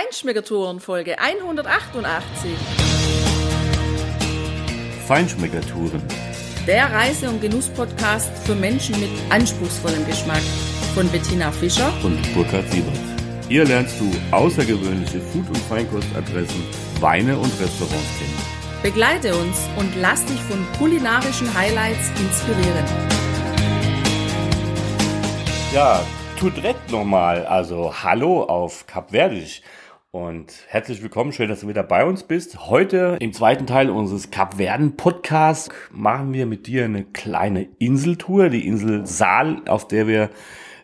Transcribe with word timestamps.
Feinschmeckertouren 0.00 0.80
Folge 0.80 1.18
188. 1.18 2.52
Feinschmeckertouren. 5.06 6.02
Der 6.66 6.90
Reise- 6.90 7.28
und 7.28 7.42
Genuss-Podcast 7.42 8.30
für 8.46 8.54
Menschen 8.54 8.98
mit 8.98 9.10
anspruchsvollem 9.28 10.06
Geschmack 10.06 10.40
von 10.94 11.06
Bettina 11.10 11.52
Fischer 11.52 11.92
und 12.02 12.18
Burkhard 12.34 12.66
Siebert. 12.70 12.96
Hier 13.48 13.66
lernst 13.66 14.00
du 14.00 14.10
außergewöhnliche 14.30 15.20
Food- 15.20 15.48
und 15.48 15.58
Feinkostadressen, 15.68 16.62
Weine 17.00 17.36
und 17.36 17.52
Restaurants 17.60 18.18
kennen. 18.18 18.82
Begleite 18.82 19.36
uns 19.36 19.68
und 19.76 19.94
lass 20.00 20.24
dich 20.24 20.40
von 20.44 20.66
kulinarischen 20.78 21.52
Highlights 21.54 22.08
inspirieren. 22.18 22.86
Ja, 25.74 26.02
Tudret 26.38 26.90
nochmal, 26.90 27.44
also 27.44 27.92
Hallo 28.02 28.44
auf 28.44 28.86
Kapverdisch 28.86 29.60
und 30.12 30.64
herzlich 30.68 31.02
willkommen, 31.02 31.32
schön, 31.32 31.48
dass 31.48 31.60
du 31.60 31.68
wieder 31.68 31.82
bei 31.82 32.04
uns 32.04 32.24
bist. 32.24 32.68
Heute 32.68 33.16
im 33.20 33.32
zweiten 33.32 33.66
Teil 33.66 33.90
unseres 33.90 34.30
Kapverden 34.30 34.96
Podcasts 34.96 35.68
machen 35.92 36.32
wir 36.32 36.46
mit 36.46 36.66
dir 36.66 36.84
eine 36.84 37.04
kleine 37.04 37.68
Inseltour, 37.78 38.48
die 38.48 38.66
Insel 38.66 39.06
Saal, 39.06 39.62
auf 39.68 39.86
der 39.86 40.08
wir 40.08 40.30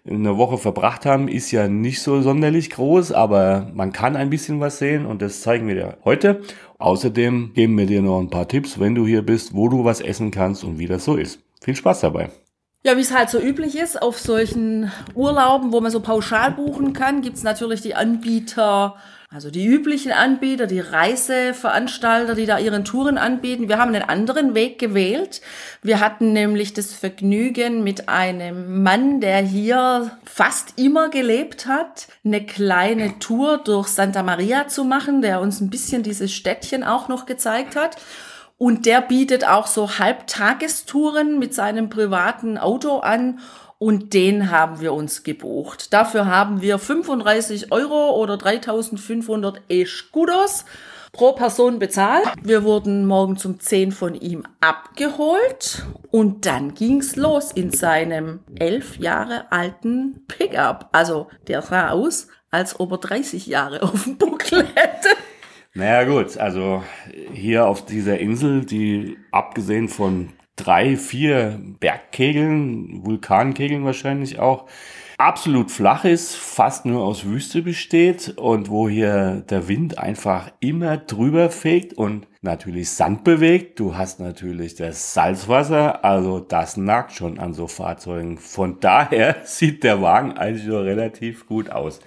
eine 0.08 0.36
Woche 0.36 0.58
verbracht 0.58 1.04
haben, 1.04 1.26
ist 1.26 1.50
ja 1.50 1.66
nicht 1.66 2.00
so 2.00 2.22
sonderlich 2.22 2.70
groß, 2.70 3.10
aber 3.10 3.70
man 3.74 3.92
kann 3.92 4.14
ein 4.14 4.30
bisschen 4.30 4.60
was 4.60 4.78
sehen 4.78 5.04
und 5.04 5.20
das 5.20 5.40
zeigen 5.40 5.66
wir 5.66 5.74
dir 5.74 5.98
heute. 6.04 6.42
Außerdem 6.78 7.52
geben 7.54 7.76
wir 7.76 7.86
dir 7.86 8.02
noch 8.02 8.20
ein 8.20 8.30
paar 8.30 8.46
Tipps, 8.46 8.78
wenn 8.78 8.94
du 8.94 9.06
hier 9.06 9.22
bist, 9.22 9.54
wo 9.54 9.68
du 9.68 9.84
was 9.84 10.00
essen 10.00 10.30
kannst 10.30 10.62
und 10.62 10.78
wie 10.78 10.86
das 10.86 11.04
so 11.04 11.16
ist. 11.16 11.40
Viel 11.60 11.74
Spaß 11.74 12.00
dabei. 12.02 12.30
Ja, 12.86 12.96
wie 12.96 13.00
es 13.00 13.12
halt 13.12 13.30
so 13.30 13.40
üblich 13.40 13.76
ist, 13.76 14.00
auf 14.00 14.16
solchen 14.16 14.92
Urlauben, 15.16 15.72
wo 15.72 15.80
man 15.80 15.90
so 15.90 15.98
pauschal 15.98 16.52
buchen 16.52 16.92
kann, 16.92 17.20
gibt's 17.20 17.42
natürlich 17.42 17.80
die 17.80 17.96
Anbieter, 17.96 18.94
also 19.28 19.50
die 19.50 19.66
üblichen 19.66 20.12
Anbieter, 20.12 20.68
die 20.68 20.78
Reiseveranstalter, 20.78 22.36
die 22.36 22.46
da 22.46 22.60
ihren 22.60 22.84
Touren 22.84 23.18
anbieten. 23.18 23.68
Wir 23.68 23.78
haben 23.78 23.92
einen 23.92 24.08
anderen 24.08 24.54
Weg 24.54 24.78
gewählt. 24.78 25.40
Wir 25.82 25.98
hatten 25.98 26.32
nämlich 26.32 26.74
das 26.74 26.92
Vergnügen 26.92 27.82
mit 27.82 28.08
einem 28.08 28.84
Mann, 28.84 29.20
der 29.20 29.38
hier 29.38 30.12
fast 30.24 30.78
immer 30.78 31.08
gelebt 31.08 31.66
hat, 31.66 32.06
eine 32.24 32.46
kleine 32.46 33.18
Tour 33.18 33.58
durch 33.58 33.88
Santa 33.88 34.22
Maria 34.22 34.68
zu 34.68 34.84
machen, 34.84 35.22
der 35.22 35.40
uns 35.40 35.60
ein 35.60 35.70
bisschen 35.70 36.04
dieses 36.04 36.32
Städtchen 36.32 36.84
auch 36.84 37.08
noch 37.08 37.26
gezeigt 37.26 37.74
hat. 37.74 37.96
Und 38.58 38.86
der 38.86 39.02
bietet 39.02 39.46
auch 39.46 39.66
so 39.66 39.98
Halbtagestouren 39.98 41.38
mit 41.38 41.54
seinem 41.54 41.90
privaten 41.90 42.56
Auto 42.58 42.98
an. 42.98 43.40
Und 43.78 44.14
den 44.14 44.50
haben 44.50 44.80
wir 44.80 44.94
uns 44.94 45.22
gebucht. 45.22 45.92
Dafür 45.92 46.26
haben 46.26 46.62
wir 46.62 46.78
35 46.78 47.70
Euro 47.72 48.16
oder 48.16 48.38
3500 48.38 49.60
Escudos 49.68 50.64
pro 51.12 51.32
Person 51.32 51.78
bezahlt. 51.78 52.26
Wir 52.42 52.62
wurden 52.64 53.06
morgen 53.06 53.36
zum 53.36 53.60
10 53.60 53.92
von 53.92 54.14
ihm 54.14 54.44
abgeholt 54.60 55.84
und 56.10 56.46
dann 56.46 56.74
ging's 56.74 57.16
los 57.16 57.52
in 57.52 57.70
seinem 57.70 58.40
elf 58.58 58.98
Jahre 58.98 59.50
alten 59.50 60.24
Pickup. 60.26 60.88
Also 60.92 61.28
der 61.46 61.62
sah 61.62 61.90
aus, 61.90 62.28
als 62.50 62.80
ob 62.80 62.92
er 62.92 62.98
30 62.98 63.46
Jahre 63.46 63.82
auf 63.82 64.04
dem 64.04 64.16
Buckel 64.16 64.66
hätte. 64.74 65.08
Naja 65.76 66.04
gut, 66.04 66.38
also 66.38 66.82
hier 67.34 67.66
auf 67.66 67.84
dieser 67.84 68.18
Insel, 68.18 68.64
die 68.64 69.18
abgesehen 69.30 69.90
von 69.90 70.30
drei, 70.56 70.96
vier 70.96 71.60
Bergkegeln, 71.80 73.04
Vulkankegeln 73.04 73.84
wahrscheinlich 73.84 74.38
auch, 74.38 74.64
absolut 75.18 75.70
flach 75.70 76.06
ist, 76.06 76.34
fast 76.34 76.86
nur 76.86 77.04
aus 77.04 77.26
Wüste 77.26 77.60
besteht 77.60 78.38
und 78.38 78.70
wo 78.70 78.88
hier 78.88 79.44
der 79.50 79.68
Wind 79.68 79.98
einfach 79.98 80.50
immer 80.60 80.96
drüber 80.96 81.50
fegt 81.50 81.92
und 81.92 82.26
natürlich 82.46 82.90
Sand 82.90 83.24
bewegt. 83.24 83.78
Du 83.78 83.96
hast 83.96 84.20
natürlich 84.20 84.74
das 84.74 85.12
Salzwasser, 85.12 86.04
also 86.04 86.40
das 86.40 86.78
nagt 86.78 87.12
schon 87.12 87.38
an 87.38 87.52
so 87.52 87.66
Fahrzeugen. 87.66 88.38
Von 88.38 88.80
daher 88.80 89.36
sieht 89.44 89.84
der 89.84 90.00
Wagen 90.00 90.32
eigentlich 90.32 90.66
nur 90.66 90.84
relativ 90.84 91.46
gut 91.46 91.70
aus. 91.70 92.00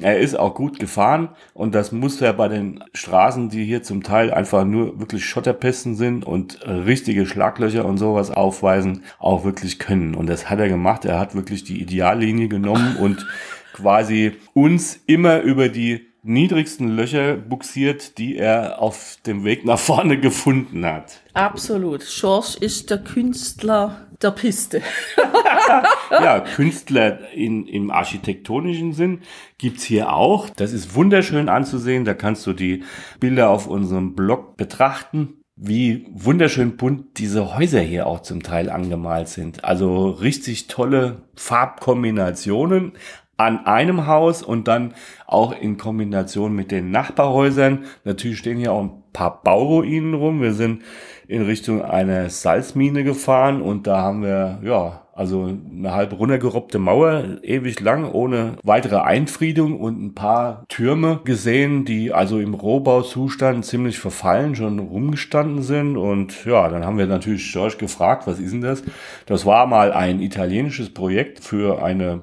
Er 0.00 0.18
ist 0.18 0.38
auch 0.38 0.54
gut 0.54 0.78
gefahren 0.78 1.30
und 1.54 1.74
das 1.74 1.92
muss 1.92 2.20
er 2.20 2.32
bei 2.32 2.48
den 2.48 2.82
Straßen, 2.92 3.48
die 3.48 3.64
hier 3.64 3.82
zum 3.82 4.02
Teil 4.02 4.34
einfach 4.34 4.64
nur 4.64 4.98
wirklich 4.98 5.24
Schotterpesten 5.24 5.94
sind 5.94 6.26
und 6.26 6.66
richtige 6.66 7.24
Schlaglöcher 7.26 7.84
und 7.84 7.96
sowas 7.96 8.30
aufweisen, 8.30 9.04
auch 9.18 9.44
wirklich 9.44 9.78
können. 9.78 10.14
Und 10.14 10.28
das 10.28 10.50
hat 10.50 10.58
er 10.58 10.68
gemacht. 10.68 11.04
Er 11.04 11.18
hat 11.20 11.34
wirklich 11.34 11.64
die 11.64 11.80
Ideallinie 11.80 12.48
genommen 12.48 12.96
und 12.96 13.24
quasi 13.72 14.32
uns 14.52 15.00
immer 15.06 15.40
über 15.40 15.68
die 15.68 16.13
niedrigsten 16.24 16.88
Löcher 16.88 17.36
buxiert, 17.36 18.18
die 18.18 18.36
er 18.36 18.80
auf 18.80 19.18
dem 19.26 19.44
Weg 19.44 19.64
nach 19.64 19.78
vorne 19.78 20.18
gefunden 20.18 20.84
hat. 20.84 21.20
Absolut. 21.34 22.02
Schorsch 22.02 22.56
ist 22.56 22.90
der 22.90 22.98
Künstler 22.98 24.08
der 24.22 24.30
Piste. 24.30 24.80
ja, 26.10 26.40
Künstler 26.40 27.30
in, 27.32 27.66
im 27.66 27.90
architektonischen 27.90 28.94
Sinn 28.94 29.20
gibt's 29.58 29.84
hier 29.84 30.12
auch. 30.12 30.48
Das 30.50 30.72
ist 30.72 30.94
wunderschön 30.94 31.48
anzusehen. 31.48 32.04
Da 32.04 32.14
kannst 32.14 32.46
du 32.46 32.54
die 32.54 32.82
Bilder 33.20 33.50
auf 33.50 33.66
unserem 33.66 34.14
Blog 34.14 34.56
betrachten 34.56 35.44
wie 35.56 36.06
wunderschön 36.10 36.76
bunt 36.76 37.18
diese 37.18 37.56
Häuser 37.56 37.80
hier 37.80 38.06
auch 38.06 38.22
zum 38.22 38.42
Teil 38.42 38.70
angemalt 38.70 39.28
sind. 39.28 39.64
Also 39.64 40.10
richtig 40.10 40.66
tolle 40.66 41.22
Farbkombinationen, 41.36 42.92
an 43.36 43.66
einem 43.66 44.06
Haus 44.06 44.42
und 44.42 44.68
dann 44.68 44.94
auch 45.26 45.52
in 45.58 45.76
Kombination 45.76 46.54
mit 46.54 46.70
den 46.70 46.90
Nachbarhäusern. 46.90 47.84
Natürlich 48.04 48.38
stehen 48.38 48.58
hier 48.58 48.72
auch 48.72 48.82
ein 48.82 49.02
paar 49.12 49.42
Bauruinen 49.42 50.14
rum. 50.14 50.40
Wir 50.40 50.52
sind 50.52 50.82
in 51.26 51.42
Richtung 51.42 51.82
einer 51.82 52.28
Salzmine 52.28 53.02
gefahren 53.04 53.62
und 53.62 53.86
da 53.86 54.02
haben 54.02 54.22
wir, 54.22 54.60
ja, 54.62 55.04
also 55.14 55.44
eine 55.44 55.92
halb 55.92 56.18
runtergerobbte 56.18 56.80
Mauer, 56.80 57.38
ewig 57.42 57.78
lang, 57.78 58.10
ohne 58.10 58.56
weitere 58.64 58.96
Einfriedung 58.96 59.78
und 59.78 60.02
ein 60.02 60.14
paar 60.14 60.64
Türme 60.68 61.20
gesehen, 61.24 61.84
die 61.84 62.12
also 62.12 62.40
im 62.40 62.52
Rohbauzustand 62.52 63.64
ziemlich 63.64 64.00
verfallen 64.00 64.56
schon 64.56 64.80
rumgestanden 64.80 65.62
sind. 65.62 65.96
Und 65.96 66.44
ja, 66.44 66.68
dann 66.68 66.84
haben 66.84 66.98
wir 66.98 67.06
natürlich 67.06 67.52
George 67.52 67.76
gefragt, 67.78 68.26
was 68.26 68.40
ist 68.40 68.52
denn 68.52 68.60
das? 68.60 68.82
Das 69.26 69.46
war 69.46 69.66
mal 69.66 69.92
ein 69.92 70.20
italienisches 70.20 70.92
Projekt 70.92 71.38
für 71.38 71.80
eine 71.80 72.22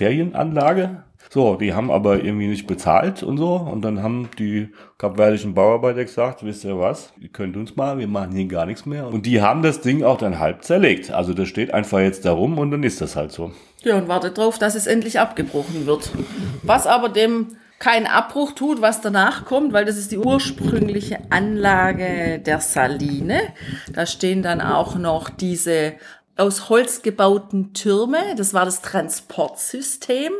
Ferienanlage. 0.00 1.02
So, 1.28 1.56
die 1.56 1.74
haben 1.74 1.90
aber 1.90 2.24
irgendwie 2.24 2.46
nicht 2.46 2.66
bezahlt 2.66 3.22
und 3.22 3.36
so. 3.36 3.56
Und 3.56 3.82
dann 3.82 4.02
haben 4.02 4.30
die 4.38 4.70
kapverdischen 4.96 5.52
Bauarbeiter 5.52 6.02
gesagt, 6.02 6.42
wisst 6.42 6.64
ihr 6.64 6.78
was, 6.78 7.12
ihr 7.20 7.28
könnt 7.28 7.54
uns 7.58 7.76
mal, 7.76 7.98
wir 7.98 8.08
machen 8.08 8.32
hier 8.32 8.46
gar 8.46 8.64
nichts 8.64 8.86
mehr. 8.86 9.06
Und 9.06 9.26
die 9.26 9.42
haben 9.42 9.62
das 9.62 9.82
Ding 9.82 10.02
auch 10.02 10.16
dann 10.16 10.38
halb 10.38 10.64
zerlegt. 10.64 11.10
Also 11.10 11.34
das 11.34 11.48
steht 11.48 11.74
einfach 11.74 11.98
jetzt 11.98 12.24
da 12.24 12.32
rum 12.32 12.58
und 12.58 12.70
dann 12.70 12.82
ist 12.82 13.02
das 13.02 13.14
halt 13.14 13.30
so. 13.30 13.52
Ja, 13.82 13.98
und 13.98 14.08
wartet 14.08 14.38
drauf, 14.38 14.58
dass 14.58 14.74
es 14.74 14.86
endlich 14.86 15.20
abgebrochen 15.20 15.84
wird. 15.84 16.10
Was 16.62 16.86
aber 16.86 17.10
dem 17.10 17.48
keinen 17.78 18.06
Abbruch 18.06 18.52
tut, 18.52 18.80
was 18.80 19.02
danach 19.02 19.44
kommt, 19.44 19.72
weil 19.72 19.84
das 19.84 19.98
ist 19.98 20.12
die 20.12 20.18
ursprüngliche 20.18 21.18
Anlage 21.30 22.38
der 22.38 22.60
Saline. 22.60 23.40
Da 23.92 24.06
stehen 24.06 24.42
dann 24.42 24.60
auch 24.60 24.96
noch 24.96 25.30
diese 25.30 25.94
aus 26.40 26.68
Holz 26.68 27.02
gebauten 27.02 27.74
Türme. 27.74 28.34
Das 28.36 28.54
war 28.54 28.64
das 28.64 28.82
Transportsystem, 28.82 30.32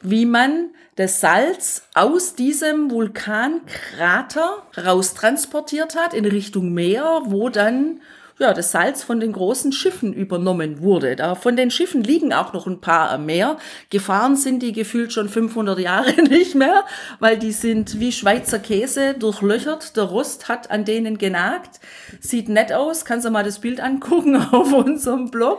wie 0.00 0.24
man 0.24 0.70
das 0.96 1.20
Salz 1.20 1.82
aus 1.94 2.34
diesem 2.34 2.90
Vulkankrater 2.90 4.62
raustransportiert 4.76 5.96
hat 5.96 6.14
in 6.14 6.24
Richtung 6.24 6.72
Meer, 6.72 7.22
wo 7.24 7.48
dann 7.48 8.00
ja, 8.40 8.54
das 8.54 8.72
Salz 8.72 9.02
von 9.02 9.20
den 9.20 9.32
großen 9.32 9.70
Schiffen 9.70 10.14
übernommen 10.14 10.80
wurde. 10.80 11.14
Da 11.14 11.34
von 11.34 11.56
den 11.56 11.70
Schiffen 11.70 12.02
liegen 12.02 12.32
auch 12.32 12.54
noch 12.54 12.66
ein 12.66 12.80
paar 12.80 13.10
am 13.10 13.26
Meer. 13.26 13.58
Gefahren 13.90 14.34
sind 14.34 14.62
die 14.62 14.72
gefühlt 14.72 15.12
schon 15.12 15.28
500 15.28 15.78
Jahre 15.78 16.22
nicht 16.28 16.54
mehr, 16.54 16.84
weil 17.18 17.38
die 17.38 17.52
sind 17.52 18.00
wie 18.00 18.12
Schweizer 18.12 18.58
Käse 18.58 19.12
durchlöchert. 19.12 19.94
Der 19.94 20.04
Rost 20.04 20.48
hat 20.48 20.70
an 20.70 20.86
denen 20.86 21.18
genagt. 21.18 21.80
Sieht 22.20 22.48
nett 22.48 22.72
aus. 22.72 23.04
Kannst 23.04 23.26
du 23.26 23.30
mal 23.30 23.44
das 23.44 23.58
Bild 23.58 23.78
angucken 23.78 24.36
auf 24.52 24.72
unserem 24.72 25.30
Blog. 25.30 25.58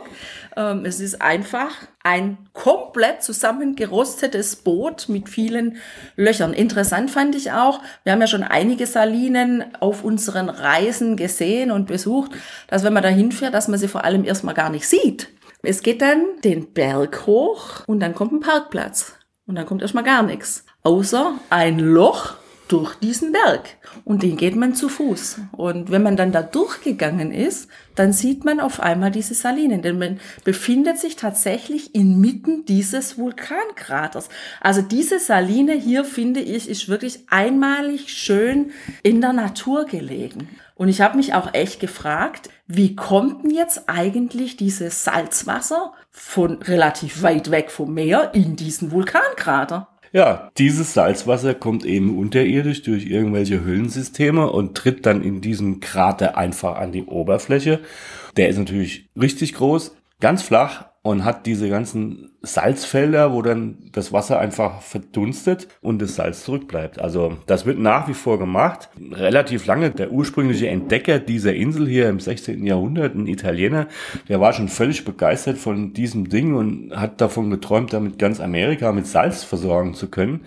Ähm, 0.56 0.84
es 0.84 1.00
ist 1.00 1.22
einfach 1.22 1.70
ein 2.02 2.38
komplett 2.52 3.22
zusammengerostetes 3.22 4.56
Boot 4.56 5.08
mit 5.08 5.28
vielen 5.28 5.76
Löchern. 6.16 6.52
Interessant 6.52 7.10
fand 7.10 7.34
ich 7.34 7.52
auch, 7.52 7.80
wir 8.04 8.12
haben 8.12 8.20
ja 8.20 8.26
schon 8.26 8.42
einige 8.42 8.86
Salinen 8.86 9.74
auf 9.80 10.04
unseren 10.04 10.48
Reisen 10.48 11.16
gesehen 11.16 11.70
und 11.70 11.86
besucht, 11.86 12.32
dass 12.68 12.84
wenn 12.84 12.92
man 12.92 13.02
da 13.02 13.08
hinfährt, 13.08 13.54
dass 13.54 13.68
man 13.68 13.78
sie 13.78 13.88
vor 13.88 14.04
allem 14.04 14.24
erstmal 14.24 14.54
gar 14.54 14.70
nicht 14.70 14.88
sieht. 14.88 15.28
Es 15.62 15.82
geht 15.82 16.02
dann 16.02 16.24
den 16.42 16.72
Berg 16.72 17.26
hoch 17.26 17.86
und 17.86 18.00
dann 18.00 18.14
kommt 18.14 18.32
ein 18.32 18.40
Parkplatz. 18.40 19.14
Und 19.46 19.56
dann 19.56 19.66
kommt 19.66 19.82
erstmal 19.82 20.04
gar 20.04 20.22
nichts. 20.22 20.64
Außer 20.82 21.34
ein 21.50 21.78
Loch 21.78 22.34
durch 22.72 22.94
diesen 22.94 23.32
Berg. 23.32 23.76
Und 24.04 24.22
den 24.22 24.38
geht 24.38 24.56
man 24.56 24.74
zu 24.74 24.88
Fuß. 24.88 25.40
Und 25.52 25.90
wenn 25.90 26.02
man 26.02 26.16
dann 26.16 26.32
da 26.32 26.42
durchgegangen 26.42 27.30
ist, 27.30 27.68
dann 27.94 28.14
sieht 28.14 28.44
man 28.46 28.60
auf 28.60 28.80
einmal 28.80 29.10
diese 29.10 29.34
Salinen, 29.34 29.82
denn 29.82 29.98
man 29.98 30.20
befindet 30.44 30.98
sich 30.98 31.16
tatsächlich 31.16 31.94
inmitten 31.94 32.64
dieses 32.64 33.18
Vulkankraters. 33.18 34.30
Also 34.60 34.80
diese 34.80 35.18
Saline 35.18 35.74
hier, 35.74 36.04
finde 36.04 36.40
ich, 36.40 36.68
ist 36.68 36.88
wirklich 36.88 37.26
einmalig 37.28 38.08
schön 38.08 38.72
in 39.02 39.20
der 39.20 39.34
Natur 39.34 39.84
gelegen. 39.84 40.48
Und 40.74 40.88
ich 40.88 41.02
habe 41.02 41.18
mich 41.18 41.34
auch 41.34 41.52
echt 41.52 41.78
gefragt, 41.80 42.48
wie 42.66 42.96
kommt 42.96 43.44
denn 43.44 43.50
jetzt 43.50 43.88
eigentlich 43.88 44.56
dieses 44.56 45.04
Salzwasser 45.04 45.92
von 46.10 46.62
relativ 46.62 47.22
weit 47.22 47.50
weg 47.50 47.70
vom 47.70 47.92
Meer 47.92 48.30
in 48.34 48.56
diesen 48.56 48.90
Vulkankrater? 48.90 49.91
Ja, 50.12 50.50
dieses 50.58 50.92
Salzwasser 50.92 51.54
kommt 51.54 51.86
eben 51.86 52.18
unterirdisch 52.18 52.82
durch 52.82 53.06
irgendwelche 53.06 53.64
Höhlensysteme 53.64 54.50
und 54.50 54.76
tritt 54.76 55.06
dann 55.06 55.22
in 55.22 55.40
diesem 55.40 55.80
Krater 55.80 56.36
einfach 56.36 56.76
an 56.76 56.92
die 56.92 57.04
Oberfläche. 57.04 57.80
Der 58.36 58.50
ist 58.50 58.58
natürlich 58.58 59.08
richtig 59.18 59.54
groß, 59.54 59.96
ganz 60.20 60.42
flach 60.42 60.91
und 61.02 61.24
hat 61.24 61.46
diese 61.46 61.68
ganzen 61.68 62.30
Salzfelder, 62.42 63.32
wo 63.32 63.42
dann 63.42 63.78
das 63.92 64.12
Wasser 64.12 64.38
einfach 64.38 64.82
verdunstet 64.82 65.66
und 65.80 66.00
das 66.00 66.14
Salz 66.14 66.44
zurückbleibt. 66.44 67.00
Also 67.00 67.38
das 67.46 67.66
wird 67.66 67.78
nach 67.78 68.06
wie 68.06 68.14
vor 68.14 68.38
gemacht. 68.38 68.88
Relativ 69.10 69.66
lange 69.66 69.90
der 69.90 70.12
ursprüngliche 70.12 70.68
Entdecker 70.68 71.18
dieser 71.18 71.54
Insel 71.54 71.88
hier 71.88 72.08
im 72.08 72.20
16. 72.20 72.64
Jahrhundert, 72.64 73.16
ein 73.16 73.26
Italiener, 73.26 73.88
der 74.28 74.40
war 74.40 74.52
schon 74.52 74.68
völlig 74.68 75.04
begeistert 75.04 75.58
von 75.58 75.92
diesem 75.92 76.28
Ding 76.28 76.54
und 76.54 76.92
hat 76.94 77.20
davon 77.20 77.50
geträumt, 77.50 77.92
damit 77.92 78.18
ganz 78.20 78.40
Amerika 78.40 78.92
mit 78.92 79.08
Salz 79.08 79.42
versorgen 79.42 79.94
zu 79.94 80.08
können. 80.08 80.42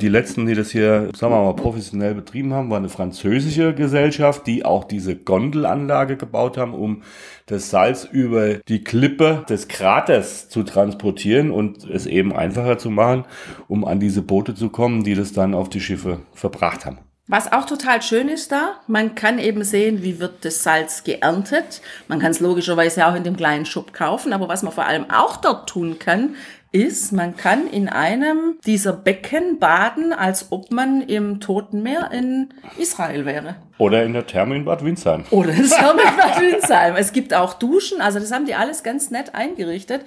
Die 0.00 0.08
letzten, 0.08 0.46
die 0.46 0.54
das 0.54 0.70
hier, 0.70 1.10
sagen 1.14 1.32
wir 1.34 1.44
mal, 1.44 1.54
professionell 1.54 2.14
betrieben 2.14 2.54
haben, 2.54 2.70
war 2.70 2.78
eine 2.78 2.88
französische 2.88 3.74
Gesellschaft, 3.74 4.46
die 4.46 4.64
auch 4.64 4.84
diese 4.84 5.16
Gondelanlage 5.16 6.16
gebaut 6.16 6.56
haben, 6.56 6.72
um 6.72 7.02
das 7.48 7.70
Salz 7.70 8.04
über 8.04 8.54
die 8.68 8.84
Klippe 8.84 9.44
des 9.48 9.68
Kraters 9.68 10.48
zu 10.48 10.62
transportieren 10.62 11.50
und 11.50 11.84
es 11.84 12.06
eben 12.06 12.32
einfacher 12.32 12.78
zu 12.78 12.90
machen, 12.90 13.24
um 13.66 13.84
an 13.84 14.00
diese 14.00 14.22
Boote 14.22 14.54
zu 14.54 14.68
kommen, 14.68 15.02
die 15.02 15.14
das 15.14 15.32
dann 15.32 15.54
auf 15.54 15.68
die 15.68 15.80
Schiffe 15.80 16.20
verbracht 16.32 16.86
haben. 16.86 16.98
Was 17.30 17.52
auch 17.52 17.66
total 17.66 18.00
schön 18.00 18.30
ist 18.30 18.52
da, 18.52 18.76
man 18.86 19.14
kann 19.14 19.38
eben 19.38 19.62
sehen, 19.62 20.02
wie 20.02 20.18
wird 20.18 20.46
das 20.46 20.62
Salz 20.62 21.04
geerntet. 21.04 21.82
Man 22.08 22.20
kann 22.20 22.30
es 22.30 22.40
logischerweise 22.40 23.06
auch 23.06 23.14
in 23.14 23.22
dem 23.22 23.36
kleinen 23.36 23.66
Schub 23.66 23.92
kaufen, 23.92 24.32
aber 24.32 24.48
was 24.48 24.62
man 24.62 24.72
vor 24.72 24.86
allem 24.86 25.10
auch 25.10 25.36
dort 25.36 25.68
tun 25.68 25.98
kann, 25.98 26.36
ist, 26.72 27.12
man 27.12 27.36
kann 27.36 27.66
in 27.66 27.90
einem 27.90 28.58
dieser 28.64 28.94
Becken 28.94 29.58
baden, 29.58 30.14
als 30.14 30.52
ob 30.52 30.70
man 30.70 31.02
im 31.02 31.40
Toten 31.40 31.82
Meer 31.82 32.10
in 32.12 32.48
Israel 32.78 33.26
wäre. 33.26 33.56
Oder 33.76 34.04
in 34.04 34.14
der 34.14 34.26
Therme 34.26 34.56
in 34.56 34.64
Bad 34.64 34.82
Windsheim. 34.82 35.24
Oder 35.30 35.50
in 35.50 35.68
der 35.68 35.78
Therme 35.78 36.00
in 36.00 36.16
Bad 36.16 36.40
Windsheim. 36.40 36.96
Es 36.96 37.12
gibt 37.12 37.34
auch 37.34 37.54
Duschen, 37.54 38.00
also 38.00 38.18
das 38.18 38.32
haben 38.32 38.46
die 38.46 38.54
alles 38.54 38.82
ganz 38.82 39.10
nett 39.10 39.34
eingerichtet. 39.34 40.02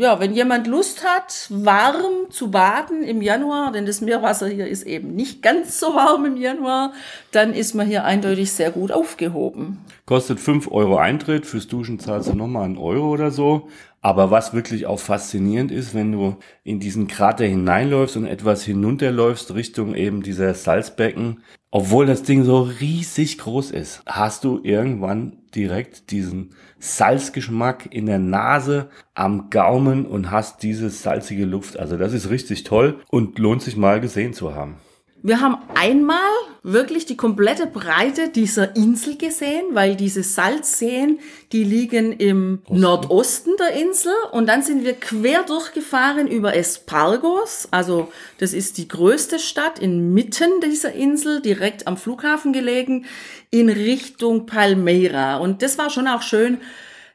Ja, 0.00 0.18
wenn 0.18 0.32
jemand 0.32 0.66
Lust 0.66 1.04
hat, 1.04 1.46
warm 1.50 2.30
zu 2.30 2.50
baden 2.50 3.02
im 3.02 3.20
Januar, 3.20 3.70
denn 3.70 3.84
das 3.84 4.00
Meerwasser 4.00 4.48
hier 4.48 4.66
ist 4.66 4.84
eben 4.84 5.14
nicht 5.14 5.42
ganz 5.42 5.78
so 5.78 5.88
warm 5.88 6.24
im 6.24 6.38
Januar, 6.38 6.94
dann 7.32 7.52
ist 7.52 7.74
man 7.74 7.86
hier 7.86 8.04
eindeutig 8.04 8.50
sehr 8.50 8.70
gut 8.70 8.92
aufgehoben. 8.92 9.84
Kostet 10.06 10.40
5 10.40 10.72
Euro 10.72 10.96
Eintritt, 10.96 11.44
fürs 11.44 11.68
Duschen 11.68 11.98
zahlst 11.98 12.30
du 12.30 12.34
nochmal 12.34 12.64
einen 12.64 12.78
Euro 12.78 13.10
oder 13.10 13.30
so. 13.30 13.68
Aber 14.00 14.30
was 14.30 14.54
wirklich 14.54 14.86
auch 14.86 15.00
faszinierend 15.00 15.70
ist, 15.70 15.92
wenn 15.92 16.12
du 16.12 16.36
in 16.64 16.80
diesen 16.80 17.06
Krater 17.06 17.44
hineinläufst 17.44 18.16
und 18.16 18.24
etwas 18.24 18.64
hinunterläufst 18.64 19.54
Richtung 19.54 19.94
eben 19.94 20.22
dieser 20.22 20.54
Salzbecken, 20.54 21.42
obwohl 21.70 22.06
das 22.06 22.22
Ding 22.22 22.44
so 22.44 22.62
riesig 22.62 23.36
groß 23.36 23.70
ist, 23.72 24.00
hast 24.06 24.44
du 24.44 24.60
irgendwann 24.62 25.39
direkt 25.54 26.10
diesen 26.10 26.54
Salzgeschmack 26.78 27.92
in 27.92 28.06
der 28.06 28.18
Nase, 28.18 28.90
am 29.14 29.50
Gaumen 29.50 30.06
und 30.06 30.30
hast 30.30 30.62
diese 30.62 30.90
salzige 30.90 31.44
Luft. 31.44 31.78
Also 31.78 31.96
das 31.96 32.12
ist 32.12 32.30
richtig 32.30 32.64
toll 32.64 33.00
und 33.08 33.38
lohnt 33.38 33.62
sich 33.62 33.76
mal 33.76 34.00
gesehen 34.00 34.32
zu 34.32 34.54
haben. 34.54 34.76
Wir 35.22 35.40
haben 35.40 35.56
einmal 35.74 36.18
wirklich 36.62 37.06
die 37.06 37.16
komplette 37.16 37.66
Breite 37.66 38.28
dieser 38.28 38.76
Insel 38.76 39.16
gesehen, 39.16 39.64
weil 39.72 39.96
diese 39.96 40.22
Salzseen, 40.22 41.18
die 41.52 41.64
liegen 41.64 42.12
im 42.12 42.60
Osten. 42.64 42.80
Nordosten 42.80 43.50
der 43.58 43.72
Insel 43.80 44.12
und 44.32 44.46
dann 44.46 44.62
sind 44.62 44.84
wir 44.84 44.94
quer 44.94 45.42
durchgefahren 45.42 46.26
über 46.26 46.54
Espargos, 46.54 47.68
also 47.70 48.12
das 48.38 48.52
ist 48.52 48.78
die 48.78 48.88
größte 48.88 49.38
Stadt 49.38 49.78
inmitten 49.78 50.60
dieser 50.60 50.92
Insel, 50.92 51.40
direkt 51.40 51.86
am 51.86 51.96
Flughafen 51.96 52.52
gelegen, 52.52 53.06
in 53.50 53.68
Richtung 53.68 54.46
Palmeira 54.46 55.36
und 55.38 55.62
das 55.62 55.78
war 55.78 55.90
schon 55.90 56.08
auch 56.08 56.22
schön, 56.22 56.58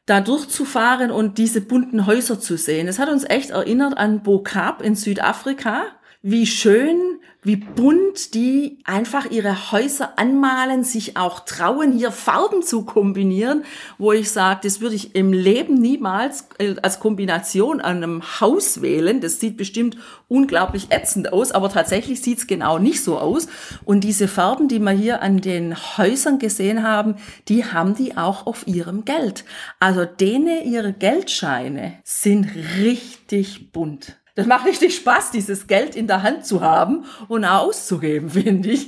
da 0.06 0.21
durchzufahren 0.21 1.12
und 1.12 1.38
diese 1.38 1.62
bunten 1.62 2.06
Häuser 2.06 2.39
zu 2.39 2.57
sehen. 2.57 2.88
Es 2.88 3.00
hat 3.00 3.09
uns 3.09 3.24
echt 3.24 3.50
erinnert 3.50 3.97
an 3.97 4.21
Bokab 4.21 4.81
in 4.83 4.95
Südafrika 4.95 5.86
wie 6.27 6.48
schön, 6.48 7.19
wie 7.44 7.56
bunt 7.56 8.33
die 8.33 8.80
einfach 8.83 9.30
ihre 9.30 9.72
Häuser 9.72 10.18
anmalen, 10.18 10.83
sich 10.83 11.18
auch 11.18 11.42
trauen, 11.42 11.92
hier 11.92 12.12
Farben 12.12 12.63
zu 12.63 12.83
kombinieren, 12.83 13.63
wo 14.00 14.12
ich 14.12 14.31
sage, 14.31 14.62
das 14.63 14.81
würde 14.81 14.95
ich 14.95 15.13
im 15.13 15.31
Leben 15.31 15.75
niemals 15.75 16.48
äh, 16.57 16.77
als 16.81 17.00
Kombination 17.00 17.80
an 17.80 17.98
einem 17.98 18.42
Haus 18.42 18.81
wählen. 18.81 19.22
Das 19.22 19.39
sieht 19.39 19.56
bestimmt 19.56 19.98
unglaublich 20.27 20.88
ätzend 20.89 21.31
aus, 21.31 21.51
aber 21.51 21.69
tatsächlich 21.69 22.24
sieht's 22.24 22.48
genau 22.48 22.80
nicht 22.80 23.04
so 23.04 23.19
aus. 23.19 23.48
Und 23.83 24.04
diese 24.04 24.28
Farben, 24.28 24.68
die 24.68 24.80
wir 24.80 24.94
hier 24.94 25.21
an 25.21 25.42
den 25.42 25.75
Häusern 25.75 26.39
gesehen 26.39 26.81
haben, 26.81 27.18
die 27.50 27.66
haben 27.66 27.94
die 27.94 28.18
auch 28.18 28.48
auf 28.48 28.66
ihrem 28.66 29.06
Geld. 29.06 29.45
Also 29.80 30.06
denen 30.06 30.66
ihre 30.66 30.92
Geldscheine 30.92 32.00
sind 32.04 32.50
richtig 32.80 33.71
bunt. 33.71 34.18
Das 34.35 34.47
macht 34.47 34.65
richtig 34.65 34.95
Spaß, 34.95 35.31
dieses 35.31 35.67
Geld 35.67 35.95
in 35.95 36.07
der 36.07 36.21
Hand 36.21 36.45
zu 36.45 36.61
haben 36.61 37.05
und 37.29 37.45
auch 37.45 37.67
auszugeben, 37.67 38.29
finde 38.31 38.69
ich. 38.69 38.87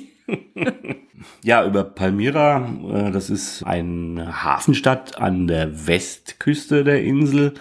ja, 1.41 1.65
über 1.65 1.85
Palmyra, 1.85 2.69
äh, 2.91 3.11
das 3.11 3.29
ist 3.29 3.63
eine 3.63 4.43
Hafenstadt 4.43 5.19
an 5.19 5.47
der 5.47 5.87
Westküste 5.87 6.83
der 6.83 7.01
Insel. 7.01 7.53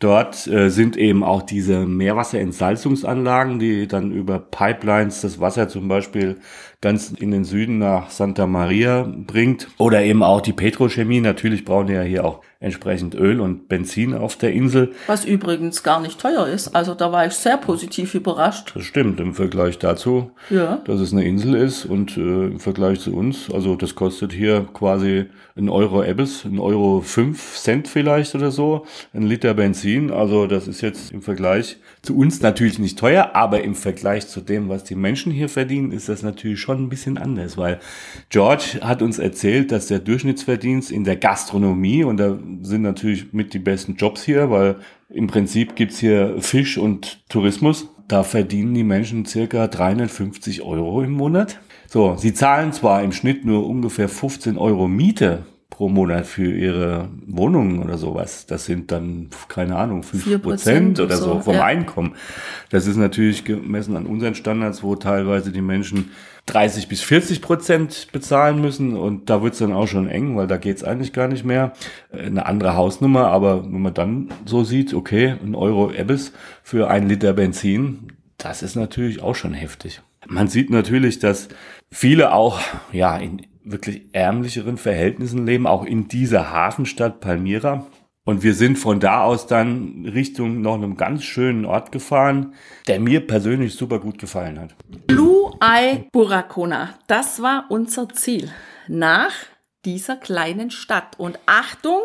Dort 0.00 0.46
äh, 0.48 0.68
sind 0.68 0.98
eben 0.98 1.24
auch 1.24 1.40
diese 1.40 1.86
Meerwasserentsalzungsanlagen, 1.86 3.58
die 3.58 3.88
dann 3.88 4.12
über 4.12 4.38
Pipelines 4.38 5.22
das 5.22 5.40
Wasser 5.40 5.68
zum 5.68 5.88
Beispiel 5.88 6.36
ganz 6.82 7.10
in 7.12 7.30
den 7.30 7.44
Süden 7.44 7.78
nach 7.78 8.10
Santa 8.10 8.46
Maria 8.46 9.08
bringt. 9.08 9.68
Oder 9.78 10.02
eben 10.02 10.22
auch 10.22 10.42
die 10.42 10.52
Petrochemie. 10.52 11.20
Natürlich 11.20 11.64
brauchen 11.64 11.86
die 11.86 11.94
ja 11.94 12.02
hier 12.02 12.26
auch 12.26 12.42
entsprechend 12.60 13.14
Öl 13.14 13.40
und 13.40 13.68
Benzin 13.68 14.14
auf 14.14 14.36
der 14.36 14.52
Insel. 14.52 14.92
Was 15.06 15.24
übrigens 15.24 15.82
gar 15.82 16.00
nicht 16.00 16.20
teuer 16.20 16.46
ist. 16.46 16.74
Also 16.74 16.94
da 16.94 17.12
war 17.12 17.26
ich 17.26 17.34
sehr 17.34 17.56
positiv 17.56 18.14
überrascht. 18.14 18.72
Das 18.74 18.84
stimmt 18.84 19.20
im 19.20 19.34
Vergleich 19.34 19.78
dazu, 19.78 20.30
ja. 20.50 20.82
dass 20.86 21.00
es 21.00 21.12
eine 21.12 21.24
Insel 21.24 21.54
ist 21.54 21.84
und 21.84 22.16
äh, 22.16 22.46
im 22.46 22.60
Vergleich 22.60 23.00
zu 23.00 23.14
uns, 23.14 23.50
also 23.50 23.76
das 23.76 23.94
kostet 23.94 24.32
hier 24.32 24.66
quasi 24.72 25.26
ein 25.56 25.68
Euro 25.68 26.02
Ebbes, 26.02 26.44
ein 26.44 26.58
Euro 26.58 27.00
fünf 27.00 27.56
Cent 27.56 27.86
vielleicht 27.86 28.34
oder 28.34 28.50
so, 28.50 28.86
ein 29.12 29.22
Liter 29.22 29.54
Benzin. 29.54 30.10
Also 30.10 30.46
das 30.46 30.66
ist 30.66 30.80
jetzt 30.80 31.12
im 31.12 31.22
Vergleich 31.22 31.76
zu 32.02 32.16
uns 32.16 32.40
natürlich 32.40 32.78
nicht 32.78 32.98
teuer, 32.98 33.30
aber 33.34 33.62
im 33.62 33.74
Vergleich 33.74 34.26
zu 34.26 34.40
dem, 34.40 34.68
was 34.68 34.84
die 34.84 34.94
Menschen 34.94 35.32
hier 35.32 35.48
verdienen, 35.48 35.92
ist 35.92 36.08
das 36.08 36.22
natürlich 36.22 36.60
schon 36.60 36.84
ein 36.84 36.88
bisschen 36.88 37.18
anders, 37.18 37.56
weil 37.56 37.78
George 38.30 38.80
hat 38.80 39.02
uns 39.02 39.18
erzählt, 39.18 39.70
dass 39.70 39.86
der 39.86 40.00
Durchschnittsverdienst 40.00 40.90
in 40.90 41.04
der 41.04 41.16
Gastronomie, 41.16 42.04
und 42.04 42.16
da 42.16 42.38
sind 42.62 42.82
natürlich 42.82 43.32
mit 43.32 43.54
die 43.54 43.58
besten 43.58 43.96
Jobs 43.96 44.22
hier, 44.22 44.50
weil 44.50 44.76
im 45.08 45.26
Prinzip 45.26 45.76
gibt's 45.76 45.98
hier 45.98 46.36
Fisch 46.40 46.78
und 46.78 47.28
Tourismus, 47.28 47.88
da 48.08 48.22
verdienen 48.22 48.74
die 48.74 48.84
Menschen 48.84 49.24
circa 49.24 49.66
350 49.66 50.62
Euro 50.62 51.02
im 51.02 51.12
Monat. 51.12 51.60
So, 51.88 52.16
sie 52.16 52.34
zahlen 52.34 52.72
zwar 52.72 53.02
im 53.02 53.12
Schnitt 53.12 53.44
nur 53.44 53.66
ungefähr 53.66 54.08
15 54.08 54.58
Euro 54.58 54.88
Miete 54.88 55.46
pro 55.74 55.88
Monat 55.88 56.24
für 56.24 56.52
ihre 56.52 57.08
Wohnungen 57.26 57.82
oder 57.82 57.98
sowas. 57.98 58.46
Das 58.46 58.64
sind 58.64 58.92
dann, 58.92 59.30
keine 59.48 59.74
Ahnung, 59.74 60.04
fünf 60.04 60.40
Prozent 60.40 61.00
oder 61.00 61.16
so, 61.16 61.34
so 61.34 61.40
vom 61.40 61.54
ja. 61.54 61.64
Einkommen. 61.64 62.14
Das 62.70 62.86
ist 62.86 62.96
natürlich 62.96 63.44
gemessen 63.44 63.96
an 63.96 64.06
unseren 64.06 64.36
Standards, 64.36 64.84
wo 64.84 64.94
teilweise 64.94 65.50
die 65.50 65.62
Menschen 65.62 66.12
30 66.46 66.86
bis 66.86 67.00
40 67.00 67.42
Prozent 67.42 68.06
bezahlen 68.12 68.60
müssen 68.60 68.96
und 68.96 69.28
da 69.28 69.42
wird's 69.42 69.58
dann 69.58 69.72
auch 69.72 69.88
schon 69.88 70.08
eng, 70.08 70.36
weil 70.36 70.46
da 70.46 70.58
geht's 70.58 70.84
eigentlich 70.84 71.12
gar 71.12 71.26
nicht 71.26 71.44
mehr. 71.44 71.72
Eine 72.12 72.46
andere 72.46 72.76
Hausnummer, 72.76 73.26
aber 73.26 73.64
wenn 73.64 73.82
man 73.82 73.94
dann 73.94 74.28
so 74.44 74.62
sieht, 74.62 74.94
okay, 74.94 75.34
ein 75.44 75.56
Euro 75.56 75.90
Ebbes 75.90 76.32
für 76.62 76.88
ein 76.88 77.08
Liter 77.08 77.32
Benzin, 77.32 78.12
das 78.38 78.62
ist 78.62 78.76
natürlich 78.76 79.24
auch 79.24 79.34
schon 79.34 79.54
heftig. 79.54 80.02
Man 80.28 80.46
sieht 80.46 80.70
natürlich, 80.70 81.18
dass 81.18 81.48
viele 81.90 82.32
auch 82.32 82.60
ja 82.92 83.16
in 83.16 83.42
wirklich 83.64 84.02
ärmlicheren 84.12 84.76
Verhältnissen 84.76 85.46
leben, 85.46 85.66
auch 85.66 85.84
in 85.84 86.08
dieser 86.08 86.50
Hafenstadt 86.50 87.20
Palmyra. 87.20 87.86
Und 88.26 88.42
wir 88.42 88.54
sind 88.54 88.78
von 88.78 89.00
da 89.00 89.22
aus 89.22 89.46
dann 89.46 90.06
Richtung 90.06 90.62
noch 90.62 90.74
einem 90.74 90.96
ganz 90.96 91.24
schönen 91.24 91.66
Ort 91.66 91.92
gefahren, 91.92 92.54
der 92.86 92.98
mir 92.98 93.26
persönlich 93.26 93.74
super 93.74 93.98
gut 93.98 94.18
gefallen 94.18 94.58
hat. 94.58 94.74
Blue 95.06 95.52
Eye 95.60 96.06
Buracona, 96.10 96.94
das 97.06 97.42
war 97.42 97.66
unser 97.68 98.08
Ziel. 98.08 98.50
Nach 98.88 99.32
dieser 99.84 100.16
kleinen 100.16 100.70
Stadt. 100.70 101.18
Und 101.18 101.38
Achtung, 101.46 102.00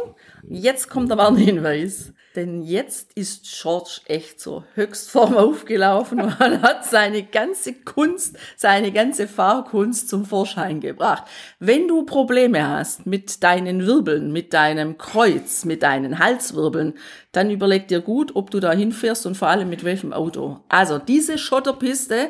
jetzt 0.48 0.90
kommt 0.90 1.12
aber 1.12 1.28
ein 1.28 1.38
Hinweis. 1.38 2.14
Denn 2.40 2.64
jetzt 2.64 3.12
ist 3.16 3.44
George 3.62 4.00
echt 4.06 4.40
zur 4.40 4.64
Höchstform 4.76 5.36
aufgelaufen 5.36 6.22
und 6.22 6.40
hat 6.40 6.86
seine 6.86 7.22
ganze 7.22 7.74
Kunst, 7.74 8.38
seine 8.56 8.94
ganze 8.94 9.28
Fahrkunst 9.28 10.08
zum 10.08 10.24
Vorschein 10.24 10.80
gebracht. 10.80 11.26
Wenn 11.60 11.90
du 11.90 12.04
Probleme 12.04 12.66
hast 12.66 13.06
mit 13.06 13.44
deinen 13.44 13.86
Wirbeln, 13.86 14.32
mit 14.32 14.54
deinem 14.54 14.98
Kreuz, 14.98 15.66
mit 15.66 15.84
deinen 15.84 16.18
Halswirbeln, 16.20 16.94
dann 17.34 17.52
überleg 17.52 17.90
dir 17.90 18.00
gut, 18.00 18.38
ob 18.38 18.52
du 18.52 18.62
da 18.62 18.72
hinfährst 18.72 19.26
und 19.26 19.36
vor 19.36 19.50
allem 19.50 19.70
mit 19.70 19.84
welchem 19.84 20.14
Auto. 20.14 20.62
Also 20.70 20.98
diese 20.98 21.38
Schotterpiste, 21.38 22.30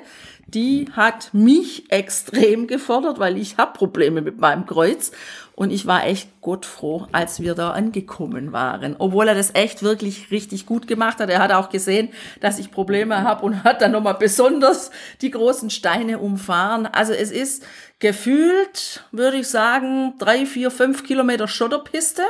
die 0.54 0.88
hat 0.94 1.34
mich 1.34 1.92
extrem 1.92 2.68
gefordert, 2.68 3.20
weil 3.20 3.38
ich 3.38 3.58
habe 3.58 3.74
Probleme 3.74 4.22
mit 4.22 4.40
meinem 4.40 4.66
Kreuz. 4.66 5.12
Und 5.56 5.72
ich 5.72 5.86
war 5.86 6.06
echt 6.06 6.40
gottfroh, 6.40 7.08
als 7.12 7.42
wir 7.42 7.54
da 7.54 7.72
angekommen 7.72 8.54
waren. 8.54 8.96
Obwohl 8.98 9.28
er 9.28 9.36
das 9.36 9.54
echt 9.56 9.84
wirklich 9.84 10.32
richtig 10.32 10.66
gut 10.66 10.88
gemacht 10.88 11.20
hat. 11.20 11.30
Er 11.30 11.40
hat 11.40 11.52
auch 11.52 11.70
gesehen, 11.70 12.10
dass 12.40 12.60
ich 12.60 12.72
Probleme 12.72 13.24
habe 13.24 13.46
und 13.46 13.66
hat 13.66 13.82
dann 13.82 13.92
nochmal 13.92 14.14
besonders 14.14 14.90
die 15.22 15.32
großen 15.32 15.70
Steine 15.70 16.20
umfahren. 16.20 16.86
Also 16.86 17.12
es 17.12 17.30
ist 17.30 17.66
gefühlt, 18.00 19.04
würde 19.12 19.38
ich 19.38 19.50
sagen, 19.50 20.14
drei, 20.18 20.46
vier, 20.46 20.72
fünf 20.72 21.04
Kilometer 21.04 21.50
Schotterpiste. 21.50 22.24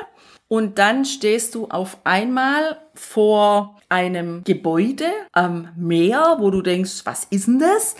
Und 0.47 0.79
dann 0.79 1.05
stehst 1.05 1.53
du 1.53 1.67
auf 1.67 1.99
einmal 2.05 2.79
vor 2.95 3.78
einem 3.89 4.43
Gebäude 4.43 5.05
am 5.31 5.69
Meer, 5.75 6.38
wo 6.39 6.51
du 6.51 6.62
denkst, 6.62 7.01
was 7.05 7.25
ist 7.25 7.48
denn 7.48 7.60
das? 7.60 7.96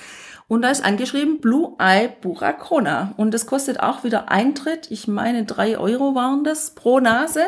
Und 0.50 0.64
da 0.64 0.72
ist 0.72 0.84
angeschrieben 0.84 1.42
Blue 1.42 1.74
Eye 1.78 2.10
Buracona. 2.22 3.14
Und 3.18 3.36
das 3.36 3.46
kostet 3.46 3.82
auch 3.82 4.04
wieder 4.04 4.32
Eintritt. 4.32 4.90
Ich 4.90 5.08
meine, 5.08 5.46
drei 5.46 5.78
Euro 5.78 6.16
waren 6.16 6.44
das 6.44 6.72
pro 6.72 7.00
Nase. 7.00 7.44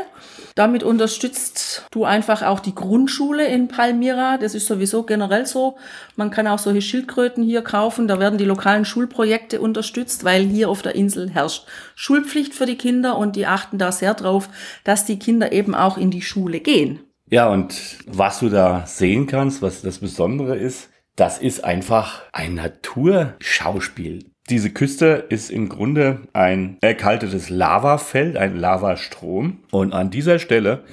Damit 0.54 0.84
unterstützt 0.84 1.88
du 1.90 2.06
einfach 2.06 2.44
auch 2.44 2.60
die 2.60 2.76
Grundschule 2.76 3.48
in 3.48 3.70
Palmyra. 3.70 4.38
Das 4.38 4.54
ist 4.54 4.68
sowieso 4.68 5.02
generell 5.02 5.48
so. 5.48 5.78
Man 6.16 6.30
kann 6.30 6.46
auch 6.46 6.60
solche 6.60 6.84
Schildkröten 6.84 7.44
hier 7.44 7.64
kaufen. 7.64 8.08
Da 8.08 8.20
werden 8.20 8.38
die 8.38 8.46
lokalen 8.46 8.86
Schulprojekte 8.86 9.62
unterstützt, 9.62 10.24
weil 10.24 10.44
hier 10.44 10.70
auf 10.70 10.84
der 10.84 10.94
Insel 10.94 11.32
herrscht 11.32 11.66
Schulpflicht 11.96 12.54
für 12.54 12.68
die 12.68 12.78
Kinder 12.78 13.18
und 13.18 13.36
die 13.36 13.48
achten 13.48 13.80
da 13.80 13.92
sehr 13.92 14.14
drauf, 14.14 14.48
dass 14.84 15.06
die 15.06 15.18
Kinder 15.18 15.52
eben 15.52 15.74
auch 15.74 15.98
in 15.98 16.12
die 16.12 16.22
Schule 16.22 16.60
gehen. 16.60 17.00
Ja, 17.32 17.48
und 17.48 18.00
was 18.08 18.40
du 18.40 18.50
da 18.50 18.86
sehen 18.86 19.26
kannst, 19.26 19.62
was 19.62 19.82
das 19.82 20.00
Besondere 20.00 20.58
ist, 20.58 20.90
das 21.16 21.38
ist 21.38 21.64
einfach 21.64 22.24
ein 22.34 22.56
Naturschauspiel. 22.56 24.26
Diese 24.50 24.70
Küste 24.70 25.28
ist 25.30 25.50
im 25.50 25.70
Grunde 25.70 26.24
ein 26.34 26.78
erkaltetes 26.82 27.50
Lavafeld, 27.50 28.36
ein 28.36 28.58
Lavastrom. 28.58 29.60
Und 29.72 29.94
an 29.94 30.10
dieser 30.10 30.40
Stelle 30.40 30.84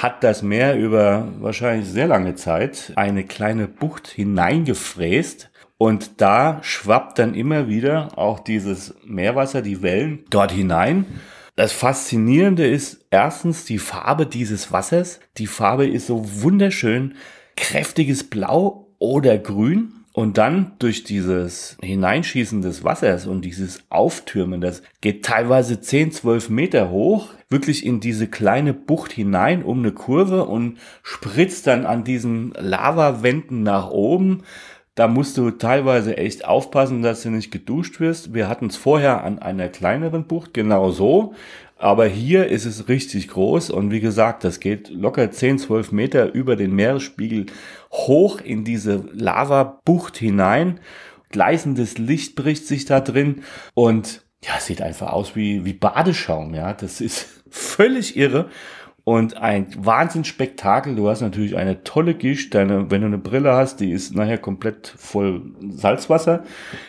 hat 0.00 0.22
das 0.22 0.42
Meer 0.42 0.76
über 0.76 1.26
wahrscheinlich 1.40 1.88
sehr 1.88 2.06
lange 2.06 2.36
Zeit 2.36 2.92
eine 2.94 3.24
kleine 3.24 3.66
Bucht 3.66 4.06
hineingefräst. 4.06 5.50
Und 5.78 6.20
da 6.20 6.60
schwappt 6.62 7.18
dann 7.18 7.34
immer 7.34 7.66
wieder 7.66 8.16
auch 8.16 8.38
dieses 8.38 8.94
Meerwasser, 9.04 9.62
die 9.62 9.82
Wellen 9.82 10.24
dort 10.30 10.52
hinein. 10.52 11.06
Das 11.58 11.72
Faszinierende 11.72 12.64
ist 12.68 13.04
erstens 13.10 13.64
die 13.64 13.80
Farbe 13.80 14.26
dieses 14.26 14.70
Wassers. 14.70 15.18
Die 15.38 15.48
Farbe 15.48 15.88
ist 15.88 16.06
so 16.06 16.22
wunderschön 16.40 17.16
kräftiges 17.56 18.22
Blau 18.22 18.86
oder 19.00 19.38
grün. 19.38 19.92
Und 20.12 20.38
dann 20.38 20.72
durch 20.78 21.02
dieses 21.02 21.76
Hineinschießen 21.82 22.62
des 22.62 22.84
Wassers 22.84 23.26
und 23.26 23.44
dieses 23.44 23.82
Auftürmen, 23.88 24.60
das 24.60 24.84
geht 25.00 25.24
teilweise 25.24 25.80
10, 25.80 26.12
12 26.12 26.48
Meter 26.48 26.90
hoch, 26.90 27.30
wirklich 27.50 27.84
in 27.84 27.98
diese 27.98 28.28
kleine 28.28 28.72
Bucht 28.72 29.10
hinein 29.10 29.64
um 29.64 29.80
eine 29.80 29.90
Kurve 29.90 30.44
und 30.44 30.78
spritzt 31.02 31.66
dann 31.66 31.86
an 31.86 32.04
diesen 32.04 32.52
Lavawänden 32.52 33.64
nach 33.64 33.90
oben. 33.90 34.44
Da 34.98 35.06
musst 35.06 35.38
du 35.38 35.52
teilweise 35.52 36.16
echt 36.16 36.44
aufpassen, 36.44 37.02
dass 37.02 37.22
du 37.22 37.30
nicht 37.30 37.52
geduscht 37.52 38.00
wirst. 38.00 38.34
Wir 38.34 38.48
hatten 38.48 38.66
es 38.66 38.76
vorher 38.76 39.22
an 39.22 39.38
einer 39.38 39.68
kleineren 39.68 40.24
Bucht 40.24 40.52
genau 40.52 40.90
so. 40.90 41.34
Aber 41.76 42.06
hier 42.06 42.48
ist 42.48 42.64
es 42.64 42.88
richtig 42.88 43.28
groß 43.28 43.70
und 43.70 43.92
wie 43.92 44.00
gesagt, 44.00 44.42
das 44.42 44.58
geht 44.58 44.88
locker 44.88 45.30
10, 45.30 45.60
12 45.60 45.92
Meter 45.92 46.34
über 46.34 46.56
den 46.56 46.74
Meeresspiegel 46.74 47.46
hoch 47.92 48.40
in 48.40 48.64
diese 48.64 49.04
Lavabucht 49.12 50.16
hinein. 50.16 50.80
Gleißendes 51.28 51.98
Licht 51.98 52.34
bricht 52.34 52.66
sich 52.66 52.84
da 52.84 52.98
drin 52.98 53.44
und 53.74 54.24
ja, 54.42 54.58
sieht 54.58 54.82
einfach 54.82 55.12
aus 55.12 55.36
wie, 55.36 55.64
wie 55.64 55.74
Badeschaum, 55.74 56.56
ja. 56.56 56.72
Das 56.72 57.00
ist 57.00 57.44
völlig 57.50 58.16
irre 58.16 58.50
und 59.08 59.38
ein 59.38 59.68
Wahnsinnsspektakel. 59.74 60.94
Du 60.94 61.08
hast 61.08 61.22
natürlich 61.22 61.56
eine 61.56 61.82
tolle 61.82 62.12
Gischt. 62.12 62.54
Deine, 62.54 62.90
wenn 62.90 63.00
du 63.00 63.06
eine 63.06 63.16
Brille 63.16 63.54
hast, 63.54 63.80
die 63.80 63.90
ist 63.90 64.14
nachher 64.14 64.36
komplett 64.36 64.86
voll 64.98 65.44
Salzwasser, 65.70 66.44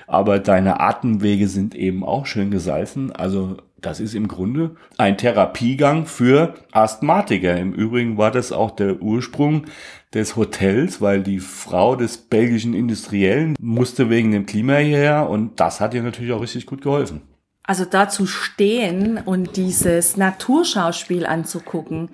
aber 0.06 0.40
deine 0.40 0.82
Atemwege 0.82 1.48
sind 1.48 1.76
eben 1.76 2.04
auch 2.04 2.26
schön 2.26 2.52
gesalzen. 2.52 3.14
Also 3.14 3.56
das 3.80 4.02
ist 4.02 4.16
im 4.16 4.28
Grunde 4.28 4.76
ein 4.98 5.18
Therapiegang 5.18 6.08
für 6.08 6.56
Asthmatiker. 6.74 7.56
Im 7.56 7.72
Übrigen 7.72 8.18
war 8.18 8.32
das 8.32 8.52
auch 8.52 8.72
der 8.72 9.02
Ursprung 9.02 9.68
des 10.14 10.36
Hotels, 10.36 11.00
weil 11.00 11.24
die 11.24 11.40
Frau 11.40 11.96
des 11.96 12.18
belgischen 12.18 12.74
Industriellen 12.74 13.56
musste 13.62 14.10
wegen 14.10 14.34
dem 14.34 14.46
Klima 14.46 14.76
hierher 14.76 15.30
und 15.30 15.62
das 15.62 15.80
hat 15.80 15.94
ihr 15.94 16.04
natürlich 16.04 16.34
auch 16.34 16.42
richtig 16.42 16.66
gut 16.66 16.82
geholfen. 16.82 17.22
Also 17.70 17.86
da 17.86 18.10
zu 18.10 18.26
stehen 18.26 19.20
und 19.24 19.56
dieses 19.56 20.18
Naturschauspiel 20.18 21.28
anzugucken, 21.28 22.10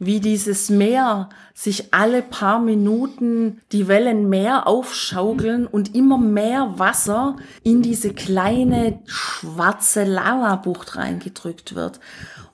wie 0.00 0.18
dieses 0.18 0.68
Meer 0.68 1.28
sich 1.54 1.94
alle 1.94 2.22
paar 2.22 2.58
Minuten 2.58 3.60
die 3.70 3.86
Wellen 3.86 4.28
mehr 4.28 4.66
aufschaukeln 4.66 5.68
und 5.68 5.94
immer 5.94 6.18
mehr 6.18 6.74
Wasser 6.78 7.36
in 7.62 7.82
diese 7.82 8.14
kleine 8.14 8.98
schwarze 9.06 10.02
Lavabucht 10.02 10.96
reingedrückt 10.96 11.76
wird. 11.76 12.00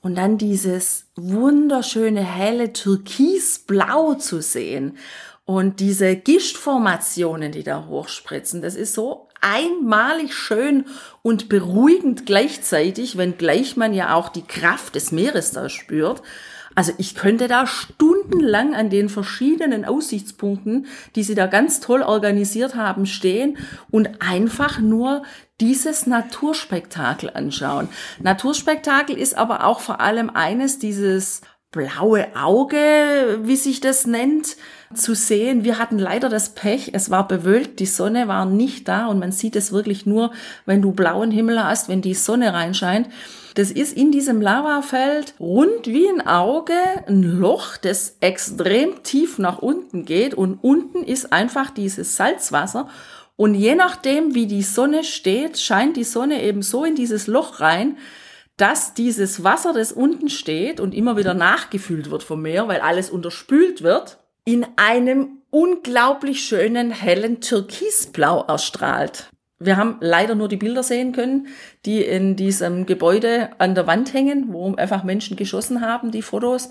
Und 0.01 0.13
dann 0.13 0.37
dieses 0.37 1.07
wunderschöne 1.15 2.21
helle 2.21 2.71
Türkisblau 2.71 4.13
zu 4.13 4.43
sehen 4.43 4.99
und 5.45 5.79
diese 5.79 6.15
Gischtformationen, 6.15 7.51
die 7.51 7.63
da 7.63 7.87
hochspritzen, 7.87 8.61
das 8.61 8.75
ist 8.75 8.93
so 8.93 9.27
einmalig 9.43 10.33
schön 10.33 10.85
und 11.21 11.49
beruhigend 11.49 12.25
gleichzeitig, 12.25 13.17
wenngleich 13.17 13.77
man 13.77 13.93
ja 13.93 14.15
auch 14.15 14.29
die 14.29 14.43
Kraft 14.43 14.95
des 14.95 15.11
Meeres 15.11 15.51
da 15.51 15.69
spürt. 15.69 16.21
Also 16.75 16.91
ich 16.97 17.15
könnte 17.15 17.47
da 17.47 17.67
stundenlang 17.67 18.73
an 18.73 18.89
den 18.89 19.09
verschiedenen 19.09 19.85
Aussichtspunkten, 19.85 20.87
die 21.15 21.23
sie 21.23 21.35
da 21.35 21.45
ganz 21.45 21.79
toll 21.79 22.01
organisiert 22.01 22.75
haben, 22.75 23.05
stehen 23.05 23.57
und 23.91 24.21
einfach 24.21 24.79
nur 24.79 25.23
dieses 25.61 26.07
Naturspektakel 26.07 27.29
anschauen. 27.31 27.89
Naturspektakel 28.21 29.17
ist 29.17 29.37
aber 29.37 29.65
auch 29.65 29.81
vor 29.81 30.01
allem 30.01 30.31
eines, 30.31 30.79
dieses 30.79 31.41
blaue 31.71 32.27
Auge, 32.35 33.39
wie 33.43 33.55
sich 33.55 33.79
das 33.79 34.05
nennt, 34.07 34.55
zu 34.95 35.15
sehen. 35.15 35.63
Wir 35.63 35.79
hatten 35.79 35.99
leider 35.99 36.29
das 36.29 36.49
Pech, 36.49 36.91
es 36.93 37.09
war 37.09 37.27
bewölkt, 37.27 37.79
die 37.79 37.85
Sonne 37.85 38.27
war 38.27 38.45
nicht 38.45 38.87
da 38.87 39.07
und 39.07 39.19
man 39.19 39.31
sieht 39.31 39.55
es 39.55 39.71
wirklich 39.71 40.05
nur, 40.05 40.31
wenn 40.65 40.81
du 40.81 40.91
blauen 40.91 41.31
Himmel 41.31 41.63
hast, 41.63 41.89
wenn 41.89 42.01
die 42.01 42.13
Sonne 42.13 42.53
reinscheint. 42.53 43.09
Das 43.55 43.69
ist 43.69 43.95
in 43.95 44.11
diesem 44.11 44.41
Lavafeld 44.41 45.35
rund 45.39 45.85
wie 45.85 46.07
ein 46.07 46.25
Auge 46.25 46.73
ein 47.07 47.21
Loch, 47.21 47.77
das 47.77 48.17
extrem 48.19 49.03
tief 49.03 49.37
nach 49.37 49.59
unten 49.59 50.05
geht 50.05 50.33
und 50.33 50.57
unten 50.61 51.03
ist 51.03 51.31
einfach 51.31 51.69
dieses 51.69 52.15
Salzwasser 52.15 52.87
und 53.35 53.55
je 53.55 53.75
nachdem, 53.75 54.35
wie 54.35 54.47
die 54.47 54.61
Sonne 54.61 55.03
steht, 55.03 55.59
scheint 55.59 55.97
die 55.97 56.03
Sonne 56.03 56.43
eben 56.43 56.61
so 56.61 56.85
in 56.85 56.95
dieses 56.95 57.27
Loch 57.27 57.59
rein, 57.59 57.97
dass 58.57 58.93
dieses 58.93 59.43
Wasser, 59.43 59.73
das 59.73 59.91
unten 59.91 60.29
steht 60.29 60.79
und 60.79 60.93
immer 60.93 61.17
wieder 61.17 61.33
nachgefüllt 61.33 62.11
wird 62.11 62.21
vom 62.21 62.43
Meer, 62.43 62.67
weil 62.67 62.81
alles 62.81 63.09
unterspült 63.09 63.81
wird, 63.81 64.19
in 64.45 64.65
einem 64.75 65.39
unglaublich 65.49 66.43
schönen 66.43 66.91
hellen 66.91 67.41
Türkisblau 67.41 68.43
erstrahlt. 68.47 69.29
Wir 69.59 69.77
haben 69.77 69.97
leider 70.01 70.35
nur 70.35 70.49
die 70.49 70.57
Bilder 70.57 70.83
sehen 70.83 71.13
können, 71.13 71.47
die 71.85 72.01
in 72.01 72.35
diesem 72.35 72.85
Gebäude 72.85 73.51
an 73.59 73.75
der 73.75 73.87
Wand 73.87 74.13
hängen, 74.13 74.51
wo 74.51 74.75
einfach 74.75 75.03
Menschen 75.03 75.37
geschossen 75.37 75.81
haben, 75.81 76.11
die 76.11 76.21
Fotos. 76.21 76.69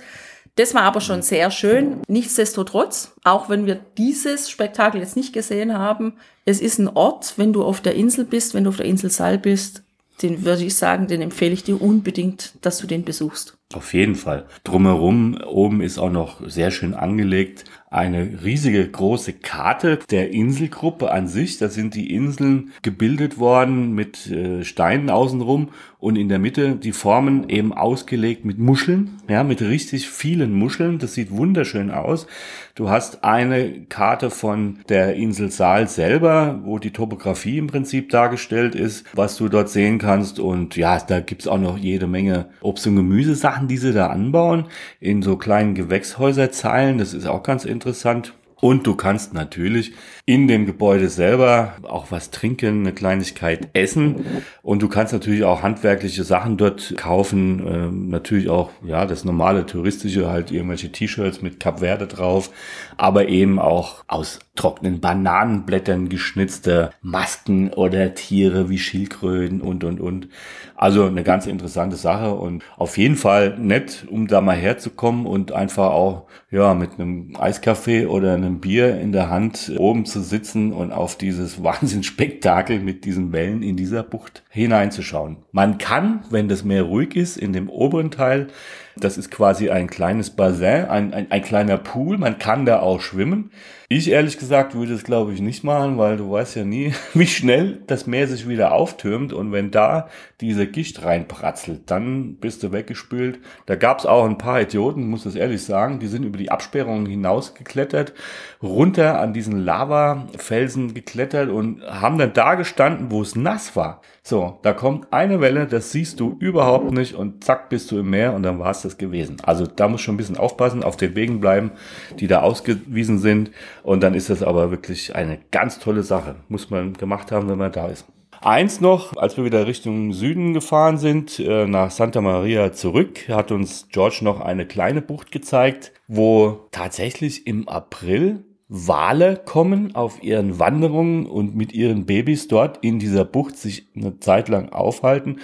Das 0.57 0.75
war 0.75 0.83
aber 0.83 1.00
schon 1.00 1.23
sehr 1.23 1.50
schön. 1.50 2.02
Nichtsdestotrotz, 2.09 3.14
auch 3.25 3.49
wenn 3.49 3.64
wir 3.64 3.76
dieses 3.97 4.50
Spektakel 4.50 5.00
jetzt 5.00 5.17
nicht 5.17 5.33
gesehen 5.33 5.79
haben, 5.79 6.14
es 6.45 6.61
ist 6.61 6.79
ein 6.79 6.88
Ort, 6.88 7.35
wenn 7.38 7.55
du 7.55 7.64
auf 7.64 7.81
der 7.81 7.95
Insel 7.95 8.26
bist, 8.26 8.52
wenn 8.52 8.64
du 8.64 8.71
auf 8.71 8.76
der 8.76 8.87
Insel 8.87 9.09
Sal 9.09 9.38
bist, 9.38 9.83
den 10.21 10.45
würde 10.45 10.64
ich 10.64 10.76
sagen, 10.76 11.07
den 11.07 11.23
empfehle 11.23 11.55
ich 11.55 11.64
dir 11.64 11.81
unbedingt, 11.81 12.55
dass 12.61 12.79
du 12.79 12.87
den 12.87 13.05
besuchst. 13.05 13.57
Auf 13.75 13.95
jeden 13.95 14.14
Fall. 14.14 14.47
Drumherum 14.64 15.38
oben 15.47 15.81
ist 15.81 15.99
auch 15.99 16.11
noch 16.11 16.47
sehr 16.49 16.71
schön 16.71 16.95
angelegt 16.95 17.64
eine 17.93 18.43
riesige 18.43 18.88
große 18.88 19.35
Karte 19.35 19.99
der 20.11 20.31
Inselgruppe 20.31 21.11
an 21.11 21.29
sich. 21.29 21.59
Da 21.59 21.69
sind 21.69 21.95
die 21.95 22.12
Inseln 22.14 22.73
gebildet 22.81 23.38
worden 23.38 23.93
mit 23.93 24.31
äh, 24.31 24.64
Steinen 24.64 25.11
außenrum 25.11 25.69
und 25.99 26.17
in 26.17 26.31
der 26.31 26.38
Mitte 26.38 26.75
die 26.75 26.93
Formen 26.93 27.49
eben 27.50 27.73
ausgelegt 27.73 28.47
mit 28.47 28.59
Muscheln, 28.59 29.19
ja, 29.29 29.45
mit 29.45 29.61
richtig 29.61 30.09
vielen 30.09 30.55
Muscheln. 30.55 30.99
Das 30.99 31.12
sieht 31.14 31.31
wunderschön 31.31 31.91
aus. 31.91 32.26
Du 32.75 32.88
hast 32.88 33.23
eine 33.23 33.83
Karte 33.91 34.31
von 34.31 34.79
der 34.88 35.14
Insel 35.14 35.50
Saal 35.50 35.87
selber, 35.87 36.61
wo 36.64 36.79
die 36.79 36.91
Topografie 36.91 37.59
im 37.59 37.67
Prinzip 37.67 38.09
dargestellt 38.09 38.75
ist, 38.75 39.05
was 39.12 39.37
du 39.37 39.50
dort 39.50 39.69
sehen 39.69 39.99
kannst. 39.99 40.41
Und 40.41 40.76
ja, 40.76 40.99
da 40.99 41.21
gibt's 41.21 41.47
auch 41.47 41.61
noch 41.61 41.76
jede 41.76 42.07
Menge 42.07 42.47
Obst- 42.62 42.87
und 42.87 42.97
Gemüsesachen, 42.97 43.62
die 43.69 43.78
sie 43.78 43.92
da 43.92 44.09
anbauen, 44.09 44.66
in 45.00 45.23
so 45.23 45.37
kleinen 45.37 45.75
Gewächshäuserzeilen. 45.75 46.99
Das 46.99 47.14
ist 47.14 47.26
auch 47.26 47.42
ganz 47.42 47.64
interessant. 47.64 48.35
Und 48.62 48.87
du 48.87 48.95
kannst 48.95 49.35
natürlich 49.35 49.92
in 50.25 50.47
dem 50.47 50.66
Gebäude 50.66 51.09
selber 51.09 51.73
auch 51.83 52.12
was 52.12 52.31
trinken, 52.31 52.83
eine 52.83 52.92
Kleinigkeit 52.92 53.69
essen. 53.73 54.25
Und 54.62 54.83
du 54.83 54.88
kannst 54.88 55.12
natürlich 55.12 55.42
auch 55.42 55.62
handwerkliche 55.62 56.23
Sachen 56.23 56.59
dort 56.59 56.95
kaufen. 56.97 57.61
Ähm, 57.66 58.09
natürlich 58.09 58.49
auch, 58.49 58.71
ja, 58.87 59.04
das 59.04 59.25
normale 59.25 59.66
touristische, 59.66 60.31
halt 60.31 60.52
irgendwelche 60.52 60.92
T-Shirts 60.92 61.42
mit 61.42 61.59
Cap 61.59 61.81
Verde 61.81 62.07
drauf. 62.07 62.50
Aber 62.97 63.26
eben 63.28 63.59
auch 63.59 64.04
aus 64.07 64.38
trockenen 64.54 65.00
Bananenblättern 65.00 66.11
geschnitzte 66.11 66.90
Masken 67.00 67.73
oder 67.73 68.14
Tiere 68.14 68.68
wie 68.68 68.78
Schildkröten 68.78 69.62
und, 69.62 69.82
und, 69.82 69.99
und. 69.99 70.28
Also 70.76 71.06
eine 71.06 71.23
ganz 71.23 71.47
interessante 71.47 71.97
Sache 71.97 72.35
und 72.35 72.62
auf 72.76 72.99
jeden 72.99 73.16
Fall 73.16 73.56
nett, 73.59 74.04
um 74.11 74.26
da 74.26 74.42
mal 74.42 74.56
herzukommen 74.56 75.26
und 75.26 75.52
einfach 75.52 75.90
auch, 75.90 76.26
ja, 76.50 76.75
mit 76.75 76.99
einem 76.99 77.35
Eiskaffee 77.38 78.06
oder 78.06 78.35
einem 78.35 78.61
Bier 78.61 79.00
in 79.00 79.12
der 79.12 79.30
Hand 79.30 79.73
oben 79.78 80.04
zu 80.04 80.21
sitzen 80.21 80.73
und 80.73 80.92
auf 80.92 81.16
dieses 81.16 81.62
Wahnsinnsspektakel 81.62 82.78
mit 82.78 83.06
diesen 83.06 83.32
Wellen 83.32 83.62
in 83.62 83.76
dieser 83.76 84.02
Bucht 84.02 84.42
hineinzuschauen. 84.50 85.38
Man 85.52 85.78
kann, 85.78 86.25
wenn 86.28 86.49
das 86.49 86.62
Meer 86.62 86.82
ruhig 86.82 87.16
ist, 87.16 87.38
in 87.38 87.54
dem 87.54 87.71
oberen 87.71 88.11
Teil 88.11 88.49
das 88.96 89.18
ist 89.18 89.30
quasi 89.30 89.70
ein 89.70 89.88
kleines 89.88 90.30
Bassin, 90.30 90.87
ein, 90.87 91.14
ein, 91.14 91.30
ein 91.30 91.42
kleiner 91.42 91.78
Pool. 91.78 92.18
Man 92.18 92.38
kann 92.38 92.66
da 92.66 92.80
auch 92.80 93.00
schwimmen. 93.00 93.50
Ich 93.88 94.11
ehrlich 94.11 94.38
gesagt 94.38 94.75
würde 94.75 94.94
es 94.94 95.04
glaube 95.04 95.34
ich 95.34 95.40
nicht 95.42 95.64
machen, 95.64 95.99
weil 95.99 96.16
du 96.16 96.30
weißt 96.30 96.56
ja 96.56 96.64
nie, 96.64 96.94
wie 97.14 97.26
schnell 97.26 97.82
das 97.87 98.06
Meer 98.06 98.26
sich 98.26 98.49
wieder 98.49 98.72
auftürmt 98.72 99.32
und 99.34 99.52
wenn 99.52 99.70
da 99.70 100.08
diese 100.40 100.66
Gicht 100.66 101.04
reinpratzelt, 101.04 101.90
dann 101.90 102.37
bist 102.37 102.62
du 102.62 102.72
weggespült. 102.72 103.38
Da 103.66 103.76
gab 103.76 103.99
es 103.99 104.06
auch 104.06 104.25
ein 104.25 104.38
paar 104.38 104.62
Idioten, 104.62 105.08
muss 105.08 105.25
das 105.25 105.34
ehrlich 105.34 105.62
sagen, 105.62 105.99
die 105.99 106.06
sind 106.06 106.25
über 106.25 106.38
die 106.38 106.50
Absperrungen 106.50 107.06
hinausgeklettert, 107.06 108.14
runter 108.62 109.20
an 109.20 109.34
diesen 109.34 109.58
Lavafelsen 109.58 110.94
geklettert 110.94 111.50
und 111.50 111.82
haben 111.82 112.16
dann 112.16 112.32
da 112.32 112.54
gestanden, 112.54 113.11
wo 113.11 113.20
es 113.20 113.37
nass 113.37 113.76
war. 113.76 114.00
So, 114.22 114.58
da 114.62 114.72
kommt 114.72 115.12
eine 115.12 115.40
Welle, 115.40 115.66
das 115.66 115.90
siehst 115.90 116.20
du 116.20 116.37
überhaupt 116.38 116.92
nicht 116.92 117.14
und 117.14 117.44
zack 117.44 117.68
bist 117.68 117.90
du 117.90 117.99
im 117.99 118.11
Meer 118.11 118.34
und 118.34 118.44
dann 118.44 118.58
war 118.58 118.70
das 118.83 118.99
gewesen. 118.99 119.37
Also 119.43 119.67
da 119.67 119.89
muss 119.89 120.01
schon 120.01 120.15
ein 120.15 120.19
bisschen 120.19 120.37
aufpassen, 120.37 120.83
auf 120.83 120.97
den 120.97 121.15
Wegen 121.15 121.41
bleiben, 121.41 121.73
die 122.19 122.27
da 122.27 122.43
ausgewiesen 122.43 123.19
sind 123.19 123.51
und 123.83 124.03
dann 124.03 124.15
ist 124.15 124.31
das 124.31 124.43
aber 124.43 124.71
wirklich 124.71 125.15
eine 125.15 125.39
ganz 125.51 125.79
tolle 125.79 126.03
Sache. 126.03 126.37
Muss 126.49 126.71
man 126.71 126.93
gemacht 126.93 127.33
haben, 127.33 127.49
wenn 127.49 127.59
man 127.59 127.73
da 127.73 127.87
ist. 127.87 128.07
Eins 128.41 128.81
noch, 128.81 129.17
als 129.17 129.37
wir 129.37 129.45
wieder 129.45 129.69
Richtung 129.69 130.12
Süden 130.12 130.53
gefahren 130.53 130.99
sind, 130.99 131.39
äh, 131.39 131.65
nach 131.69 131.93
Santa 131.93 132.21
Maria 132.21 132.73
zurück, 132.73 133.29
hat 133.29 133.53
uns 133.53 133.87
George 133.93 134.19
noch 134.23 134.41
eine 134.41 134.67
kleine 134.67 135.01
Bucht 135.01 135.31
gezeigt, 135.31 135.93
wo 136.09 136.67
tatsächlich 136.73 137.47
im 137.47 137.69
April 137.69 138.45
Wale 138.75 139.37
kommen 139.37 139.95
auf 139.95 140.23
ihren 140.23 140.59
Wanderungen 140.59 141.26
und 141.26 141.55
mit 141.55 141.75
ihren 141.75 142.07
Babys 142.07 142.49
dort 142.49 142.79
in 142.83 142.99
dieser 142.99 143.26
Bucht 143.26 143.59
sich 143.59 143.87
eine 143.95 144.19
Zeit 144.19 144.49
lang 144.49 144.71
aufhalten, 144.71 145.41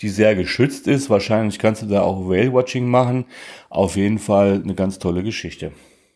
die 0.00 0.08
sehr 0.08 0.34
geschützt 0.34 0.88
ist. 0.88 1.08
Wahrscheinlich 1.08 1.60
kannst 1.60 1.82
du 1.82 1.86
da 1.86 2.02
auch 2.02 2.28
Whale-Watching 2.28 2.88
machen. 2.88 3.26
Auf 3.70 3.94
jeden 3.94 4.18
Fall 4.18 4.60
eine 4.64 4.74
ganz 4.74 4.98
tolle 4.98 5.22
Geschichte. 5.22 5.70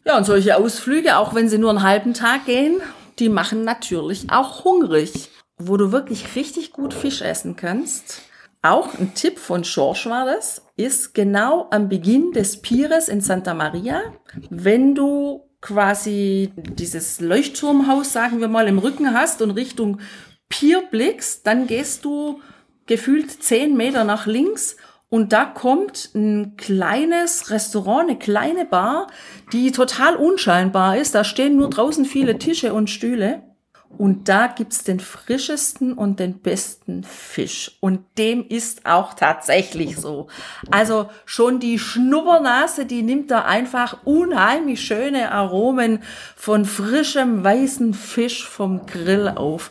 Ja, 0.05 0.19
und 0.19 0.25
solche 0.25 0.57
Ausflüge, 0.57 1.19
auch 1.19 1.37
wenn 1.37 1.49
sie 1.49 1.59
nur 1.59 1.71
einen 1.71 1.85
halben 1.85 2.15
Tag 2.15 2.47
gehen, 2.47 2.81
die 3.21 3.29
machen 3.29 3.63
natürlich 3.63 4.27
auch 4.31 4.65
hungrig. 4.65 5.31
Wo 5.59 5.77
du 5.77 5.93
wirklich 5.93 6.35
richtig 6.35 6.73
gut 6.73 6.93
Fisch 6.93 7.23
essen 7.23 7.55
kannst. 7.55 8.23
Auch 8.61 8.99
ein 8.99 9.15
Tipp 9.15 9.39
von 9.39 9.63
Schorsch 9.63 10.07
war 10.07 10.27
das, 10.27 10.67
ist 10.77 11.15
genau 11.15 11.69
am 11.71 11.89
Beginn 11.89 12.33
des 12.33 12.61
Pires 12.61 13.07
in 13.07 13.21
Santa 13.21 13.55
Maria, 13.55 14.03
wenn 14.51 14.97
du 14.97 15.46
quasi 15.61 16.53
dieses 16.57 17.21
Leuchtturmhaus, 17.21 18.13
sagen 18.13 18.41
wir 18.41 18.49
mal, 18.49 18.69
im 18.69 18.79
Rücken 18.79 19.13
hast 19.13 19.43
und 19.43 19.53
Richtung 19.53 20.01
Pier 20.49 20.83
blickst, 20.91 21.47
dann 21.47 21.67
gehst 21.67 22.05
du 22.05 22.41
gefühlt 22.87 23.43
zehn 23.43 23.77
Meter 23.77 24.05
nach 24.05 24.27
links 24.27 24.77
und 25.09 25.33
da 25.33 25.45
kommt 25.45 26.11
ein 26.15 26.57
kleines 26.57 27.51
Restaurant, 27.51 28.09
eine 28.09 28.19
kleine 28.19 28.65
Bar, 28.65 29.09
die 29.53 29.73
total 29.73 30.17
unscheinbar 30.17 30.97
ist. 30.97 31.15
Da 31.15 31.25
stehen 31.25 31.57
nur 31.57 31.71
draußen 31.71 32.05
viele 32.05 32.39
Tische 32.39 32.73
und 32.75 32.91
Stühle. 32.91 33.43
Und 33.99 34.29
da 34.29 34.47
gibt's 34.47 34.85
den 34.85 35.01
frischesten 35.01 35.95
und 35.95 36.21
den 36.21 36.41
besten 36.41 37.03
Fisch. 37.03 37.79
Und 37.81 38.01
dem 38.19 38.47
ist 38.47 38.85
auch 38.85 39.15
tatsächlich 39.15 39.97
so. 39.97 40.27
Also 40.71 41.09
schon 41.25 41.61
die 41.61 41.79
Schnuppernase, 41.79 42.85
die 42.85 43.03
nimmt 43.03 43.31
da 43.31 43.43
einfach 43.43 43.99
unheimlich 44.05 44.83
schöne 44.83 45.33
Aromen 45.33 46.03
von 46.37 46.65
frischem 46.65 47.43
weißen 47.43 47.95
Fisch 47.95 48.47
vom 48.47 48.87
Grill 48.87 49.29
auf. 49.29 49.71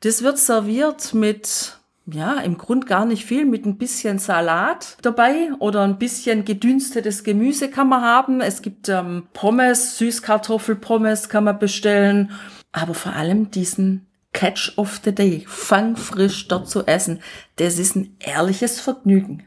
Das 0.00 0.22
wird 0.22 0.38
serviert 0.38 1.14
mit 1.14 1.76
ja, 2.06 2.40
im 2.40 2.58
Grund 2.58 2.86
gar 2.86 3.04
nicht 3.04 3.24
viel, 3.24 3.44
mit 3.44 3.66
ein 3.66 3.78
bisschen 3.78 4.18
Salat 4.18 4.96
dabei 5.02 5.50
oder 5.58 5.82
ein 5.82 5.98
bisschen 5.98 6.44
gedünstetes 6.44 7.24
Gemüse 7.24 7.70
kann 7.70 7.88
man 7.88 8.02
haben. 8.02 8.40
Es 8.40 8.62
gibt 8.62 8.88
ähm, 8.88 9.24
Pommes, 9.32 9.98
Süßkartoffelpommes 9.98 11.28
kann 11.28 11.44
man 11.44 11.58
bestellen 11.58 12.32
aber 12.72 12.94
vor 12.94 13.14
allem 13.14 13.50
diesen 13.50 14.06
Catch 14.32 14.74
of 14.76 15.00
the 15.04 15.14
Day, 15.14 15.44
fangfrisch 15.46 16.48
dort 16.48 16.68
zu 16.68 16.86
essen, 16.86 17.20
das 17.56 17.78
ist 17.78 17.96
ein 17.96 18.16
ehrliches 18.20 18.80
Vergnügen. 18.80 19.44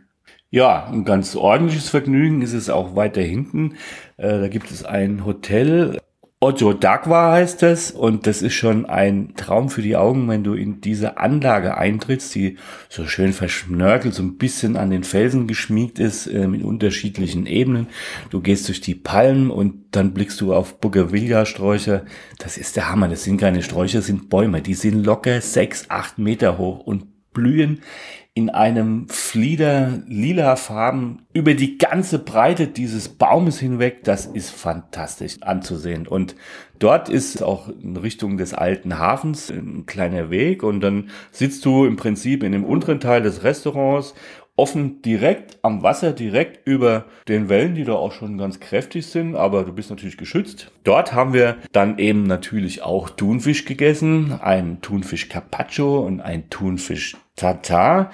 Ja, 0.50 0.86
ein 0.86 1.04
ganz 1.04 1.36
ordentliches 1.36 1.90
Vergnügen 1.90 2.42
ist 2.42 2.54
es 2.54 2.70
auch 2.70 2.96
weiter 2.96 3.22
hinten. 3.22 3.76
Äh, 4.18 4.40
da 4.40 4.48
gibt 4.50 4.70
es 4.70 4.86
ein 4.86 5.26
Hotel, 5.26 6.00
Otto 6.44 6.74
Dagwa 6.74 7.32
heißt 7.32 7.64
es 7.64 7.90
und 7.90 8.28
das 8.28 8.42
ist 8.42 8.54
schon 8.54 8.86
ein 8.86 9.34
Traum 9.38 9.70
für 9.70 9.82
die 9.82 9.96
Augen, 9.96 10.28
wenn 10.28 10.44
du 10.44 10.56
in 10.56 10.82
diese 10.82 11.16
Anlage 11.16 11.78
eintrittst, 11.78 12.36
die 12.36 12.58
so 12.90 13.06
schön 13.08 13.32
verschnörkelt, 13.32 14.14
so 14.14 14.24
ein 14.24 14.38
bisschen 14.38 14.76
an 14.76 14.90
den 14.90 15.06
Felsen 15.06 15.48
geschmiegt 15.48 16.00
ist, 16.00 16.28
äh, 16.28 16.46
mit 16.50 16.62
unterschiedlichen 16.62 17.46
Ebenen. 17.46 17.88
Du 18.30 18.42
gehst 18.42 18.68
durch 18.68 18.82
die 18.82 18.94
Palmen 18.94 19.52
und 19.52 19.76
dann 19.92 20.14
blickst 20.14 20.42
du 20.42 20.54
auf 20.54 20.82
Bougainvillea-Sträucher. 20.82 22.04
Das 22.40 22.58
ist 22.58 22.76
der 22.76 22.90
Hammer. 22.90 23.08
Das 23.08 23.24
sind 23.24 23.38
keine 23.38 23.64
Sträucher, 23.64 24.00
das 24.00 24.08
sind 24.08 24.30
Bäume. 24.30 24.62
Die 24.62 24.74
sind 24.74 25.06
locker 25.06 25.40
sechs, 25.40 25.86
acht 25.90 26.18
Meter 26.18 26.58
hoch 26.58 26.80
und 26.80 27.13
blühen 27.34 27.82
in 28.36 28.50
einem 28.50 29.08
Flieder 29.10 30.02
lila 30.08 30.56
Farben 30.56 31.28
über 31.34 31.54
die 31.54 31.78
ganze 31.78 32.18
Breite 32.18 32.68
dieses 32.68 33.10
Baumes 33.10 33.60
hinweg. 33.60 34.04
Das 34.04 34.26
ist 34.26 34.50
fantastisch 34.50 35.38
anzusehen. 35.42 36.08
Und 36.08 36.36
dort 36.80 37.10
ist 37.10 37.44
auch 37.44 37.70
in 37.70 37.96
Richtung 37.96 38.38
des 38.38 38.56
alten 38.56 38.98
Hafens 38.98 39.52
ein 39.52 39.86
kleiner 39.86 40.32
Weg 40.32 40.64
und 40.64 40.82
dann 40.82 41.12
sitzt 41.32 41.64
du 41.66 41.86
im 41.86 41.96
Prinzip 41.96 42.42
in 42.42 42.54
dem 42.54 42.66
unteren 42.66 43.00
Teil 43.00 43.22
des 43.22 43.44
Restaurants 43.44 44.16
offen 44.56 45.02
direkt 45.02 45.58
am 45.64 45.82
Wasser, 45.82 46.12
direkt 46.12 46.68
über 46.68 47.06
den 47.28 47.50
Wellen, 47.50 47.74
die 47.76 47.86
da 47.86 47.94
auch 47.94 48.12
schon 48.12 48.38
ganz 48.38 48.60
kräftig 48.60 49.08
sind, 49.08 49.36
aber 49.36 49.64
du 49.64 49.74
bist 49.74 49.90
natürlich 49.90 50.18
geschützt. 50.18 50.72
Dort 50.84 51.14
haben 51.14 51.34
wir 51.34 51.58
dann 51.72 51.98
eben 51.98 52.24
natürlich 52.24 52.84
auch 52.84 53.10
Thunfisch 53.10 53.66
gegessen, 53.66 54.40
ein 54.42 54.80
Thunfisch 54.82 55.30
Carpaccio 55.30 56.06
und 56.06 56.22
ein 56.22 56.50
Thunfisch 56.52 57.16
Tartar. 57.36 58.12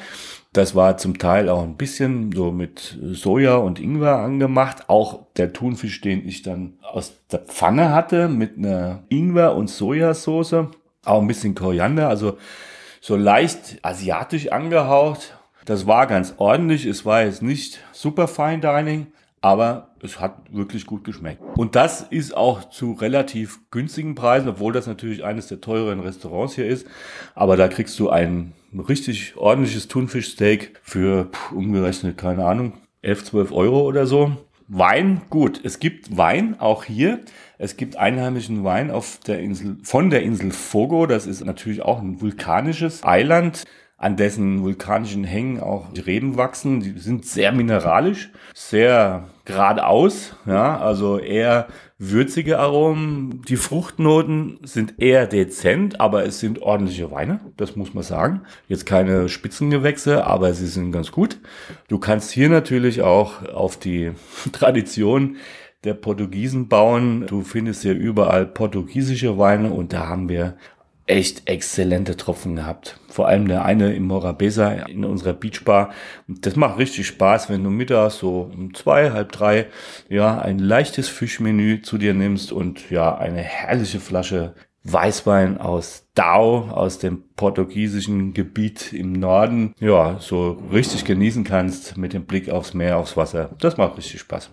Das 0.52 0.74
war 0.74 0.98
zum 0.98 1.20
Teil 1.20 1.48
auch 1.48 1.64
ein 1.64 1.78
bisschen 1.78 2.32
so 2.32 2.52
mit 2.52 2.98
Soja 3.02 3.58
und 3.58 3.80
Ingwer 3.80 4.18
angemacht. 4.18 4.90
Auch 4.90 5.28
der 5.38 5.54
Thunfisch, 5.54 6.02
den 6.02 6.28
ich 6.28 6.42
dann 6.42 6.80
aus 6.82 7.14
der 7.32 7.40
Pfanne 7.40 7.94
hatte 7.94 8.28
mit 8.30 8.58
einer 8.58 9.04
Ingwer- 9.10 9.56
und 9.56 9.70
Sojasauce. 9.70 10.56
Auch 11.06 11.22
ein 11.22 11.28
bisschen 11.28 11.56
Koriander, 11.56 12.10
also 12.10 12.38
so 13.00 13.16
leicht 13.16 13.80
asiatisch 13.84 14.52
angehaucht. 14.52 15.38
Das 15.66 15.86
war 15.86 16.08
ganz 16.08 16.34
ordentlich. 16.38 16.86
Es 16.86 17.06
war 17.06 17.24
jetzt 17.24 17.42
nicht 17.44 17.80
super 17.92 18.28
Fine 18.28 18.60
Dining, 18.60 19.08
aber 19.42 19.90
es 20.02 20.20
hat 20.20 20.38
wirklich 20.52 20.86
gut 20.86 21.04
geschmeckt. 21.04 21.42
Und 21.56 21.76
das 21.76 22.02
ist 22.02 22.36
auch 22.36 22.70
zu 22.70 22.94
relativ 22.94 23.60
günstigen 23.72 24.16
Preisen, 24.16 24.50
obwohl 24.50 24.74
das 24.74 24.88
natürlich 24.88 25.24
eines 25.24 25.48
der 25.48 25.62
teureren 25.62 26.00
Restaurants 26.00 26.56
hier 26.56 26.68
ist. 26.68 26.88
Aber 27.36 27.58
da 27.58 27.68
kriegst 27.68 28.00
du 28.00 28.10
ein 28.10 28.54
richtig 28.74 29.36
ordentliches 29.38 29.88
Thunfischsteak 29.88 30.80
für 30.84 31.26
pff, 31.26 31.52
umgerechnet, 31.52 32.18
keine 32.18 32.46
Ahnung, 32.46 32.74
11, 33.02 33.26
12 33.26 33.52
Euro 33.52 33.82
oder 33.82 34.06
so. 34.06 34.32
Wein, 34.68 35.22
gut, 35.30 35.62
es 35.64 35.80
gibt 35.80 36.16
Wein 36.16 36.60
auch 36.60 36.84
hier. 36.84 37.22
Es 37.58 37.76
gibt 37.76 37.98
einheimischen 37.98 38.64
Wein 38.64 38.92
auf 38.92 39.20
der 39.26 39.40
Insel, 39.40 39.78
von 39.84 40.12
der 40.12 40.22
Insel 40.22 40.52
Fogo. 40.52 41.08
Das 41.08 41.26
ist 41.26 41.44
natürlich 41.44 41.82
auch 41.82 42.00
ein 42.00 42.22
vulkanisches 42.22 43.04
Eiland 43.04 43.66
an 44.00 44.16
dessen 44.16 44.64
vulkanischen 44.64 45.26
Hängen 45.26 45.60
auch 45.60 45.88
Reben 46.06 46.38
wachsen. 46.38 46.80
Die 46.80 46.98
sind 46.98 47.26
sehr 47.26 47.52
mineralisch, 47.52 48.32
sehr 48.54 49.28
geradeaus, 49.44 50.36
ja, 50.46 50.80
also 50.80 51.20
eher 51.20 51.68
würzige 51.98 52.60
Aromen. 52.60 53.42
Die 53.50 53.58
Fruchtnoten 53.58 54.60
sind 54.64 55.02
eher 55.02 55.28
dezent, 55.28 56.00
aber 56.00 56.26
es 56.26 56.40
sind 56.40 56.62
ordentliche 56.62 57.12
Weine, 57.12 57.42
das 57.58 57.76
muss 57.76 57.94
man 57.94 58.04
sagen. 58.04 58.44
Jetzt 58.70 58.86
keine 58.86 59.28
Spitzengewächse, 59.28 60.26
aber 60.26 60.54
sie 60.54 60.68
sind 60.68 60.94
ganz 60.94 61.12
gut. 61.12 61.40
Du 61.90 62.00
kannst 62.00 62.32
hier 62.32 62.48
natürlich 62.48 63.02
auch 63.02 63.44
auf 63.50 63.78
die 63.78 64.14
Tradition 64.54 65.36
der 65.84 65.94
Portugiesen 65.94 66.70
bauen. 66.70 67.26
Du 67.28 67.42
findest 67.42 67.82
hier 67.82 67.96
überall 67.96 68.46
portugiesische 68.46 69.38
Weine 69.38 69.72
und 69.72 69.92
da 69.92 70.08
haben 70.08 70.30
wir 70.30 70.56
echt 71.10 71.50
exzellente 71.50 72.16
Tropfen 72.16 72.56
gehabt. 72.56 73.00
Vor 73.10 73.28
allem 73.28 73.48
der 73.48 73.66
eine 73.66 73.94
im 73.94 74.06
Morabeza 74.06 74.72
in 74.72 75.04
unserer 75.04 75.34
Beachbar. 75.34 75.92
Das 76.28 76.56
macht 76.56 76.78
richtig 76.78 77.08
Spaß, 77.08 77.50
wenn 77.50 77.64
du 77.64 77.72
mittags 77.72 78.20
so 78.20 78.52
um 78.54 78.74
zwei, 78.76 79.12
halb 79.12 79.32
drei, 79.32 79.68
ja, 80.08 80.40
ein 80.40 80.60
leichtes 80.60 81.10
Fischmenü 81.10 81.82
zu 81.82 81.98
dir 81.98 82.14
nimmst 82.14 82.52
und 82.52 82.92
ja, 82.92 83.18
eine 83.18 83.42
herrliche 83.42 84.00
Flasche 84.00 84.54
Weißwein 84.84 85.58
aus 85.58 86.06
Dau, 86.14 86.70
aus 86.70 87.00
dem 87.00 87.24
portugiesischen 87.36 88.34
Gebiet 88.34 88.94
im 88.94 89.14
Norden, 89.14 89.74
ja, 89.80 90.18
so 90.20 90.62
richtig 90.72 91.06
genießen 91.06 91.44
kannst 91.44 91.98
mit 91.98 92.14
dem 92.14 92.26
Blick 92.26 92.50
aufs 92.50 92.74
Meer, 92.74 92.98
aufs 92.98 93.18
Wasser. 93.18 93.50
Das 93.60 93.78
macht 93.78 93.98
richtig 93.98 94.20
Spaß. 94.22 94.50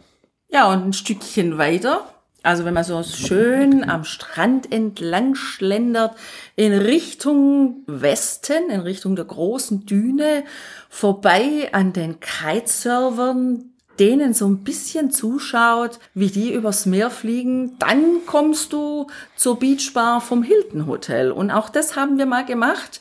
Ja, 0.49 0.73
und 0.73 0.85
ein 0.87 0.93
Stückchen 0.93 1.59
weiter 1.59 2.07
also 2.47 2.65
wenn 2.65 2.75
man 2.75 2.85
so 2.85 3.03
schön 3.03 3.89
am 3.89 4.05
Strand 4.05 4.73
entlang 4.73 5.35
schlendert, 5.35 6.15
in 6.55 6.73
Richtung 6.73 7.83
Westen, 7.87 8.71
in 8.71 8.81
Richtung 8.81 9.17
der 9.17 9.25
großen 9.25 9.85
Düne, 9.85 10.45
vorbei 10.89 11.71
an 11.73 11.93
den 11.93 12.21
Kitesurfern, 12.21 13.73
denen 13.99 14.33
so 14.33 14.47
ein 14.47 14.63
bisschen 14.63 15.11
zuschaut, 15.11 15.99
wie 16.15 16.29
die 16.29 16.53
übers 16.53 16.87
Meer 16.87 17.11
fliegen, 17.11 17.77
dann 17.79 18.25
kommst 18.27 18.73
du 18.73 19.09
zur 19.37 19.59
Beachbar 19.59 20.21
vom 20.21 20.43
Hilton 20.43 20.87
Hotel. 20.87 21.33
Und 21.33 21.51
auch 21.51 21.69
das 21.69 21.97
haben 21.97 22.17
wir 22.17 22.27
mal 22.27 22.45
gemacht. 22.45 23.01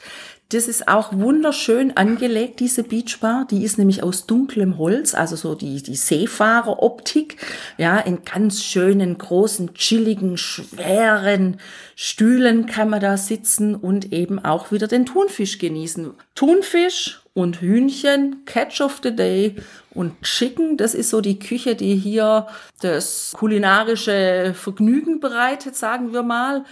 Das 0.49 0.67
ist 0.67 0.87
auch 0.87 1.11
wunderschön 1.11 1.97
angelegt, 1.97 2.59
diese 2.59 2.83
Beachbar. 2.83 3.47
Die 3.49 3.63
ist 3.63 3.79
nämlich 3.79 4.03
aus 4.03 4.27
dunklem 4.27 4.77
Holz, 4.77 5.15
also 5.15 5.35
so 5.35 5.55
die, 5.55 5.81
die 5.81 5.95
Seefahreroptik. 5.95 7.37
Ja, 7.77 7.97
in 7.97 8.23
ganz 8.25 8.63
schönen, 8.63 9.17
großen, 9.17 9.73
chilligen, 9.73 10.37
schweren 10.37 11.59
Stühlen 11.95 12.67
kann 12.67 12.89
man 12.89 13.01
da 13.01 13.17
sitzen 13.17 13.73
und 13.73 14.13
eben 14.13 14.37
auch 14.37 14.71
wieder 14.71 14.87
den 14.87 15.07
Thunfisch 15.07 15.57
genießen. 15.57 16.13
Thunfisch 16.35 17.21
und 17.33 17.61
Hühnchen, 17.61 18.45
Catch 18.45 18.81
of 18.81 18.99
the 19.01 19.15
Day 19.15 19.55
und 19.95 20.21
Chicken. 20.21 20.77
Das 20.77 20.93
ist 20.93 21.09
so 21.09 21.21
die 21.21 21.39
Küche, 21.39 21.75
die 21.75 21.95
hier 21.95 22.45
das 22.81 23.33
kulinarische 23.35 24.53
Vergnügen 24.55 25.19
bereitet, 25.19 25.75
sagen 25.75 26.13
wir 26.13 26.21
mal. 26.21 26.65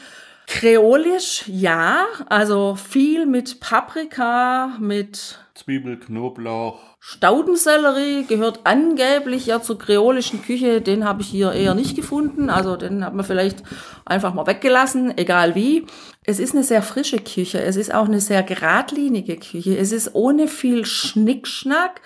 Kreolisch, 0.48 1.46
ja, 1.48 2.06
also 2.28 2.76
viel 2.76 3.26
mit 3.26 3.60
Paprika, 3.60 4.78
mit 4.80 5.40
Zwiebel, 5.56 5.98
Knoblauch. 6.00 6.80
Staudensellerie 7.00 8.24
gehört 8.26 8.62
angeblich 8.64 9.46
ja 9.46 9.62
zur 9.62 9.78
kreolischen 9.78 10.42
Küche. 10.42 10.82
Den 10.82 11.04
habe 11.04 11.22
ich 11.22 11.28
hier 11.28 11.52
eher 11.52 11.76
nicht 11.76 11.96
gefunden. 11.96 12.50
Also 12.50 12.78
den 12.78 13.04
hat 13.06 13.14
man 13.14 13.26
vielleicht 13.26 13.62
einfach 14.06 14.34
mal 14.34 14.48
weggelassen, 14.48 15.18
egal 15.18 15.54
wie. 15.54 15.86
Es 16.24 16.40
ist 16.40 16.54
eine 16.54 16.64
sehr 16.64 16.82
frische 16.82 17.20
Küche. 17.20 17.62
Es 17.62 17.76
ist 17.76 17.94
auch 17.94 18.06
eine 18.06 18.22
sehr 18.22 18.42
geradlinige 18.42 19.36
Küche. 19.36 19.78
Es 19.78 19.92
ist 19.92 20.16
ohne 20.16 20.48
viel 20.48 20.86
Schnickschnack. 20.86 22.02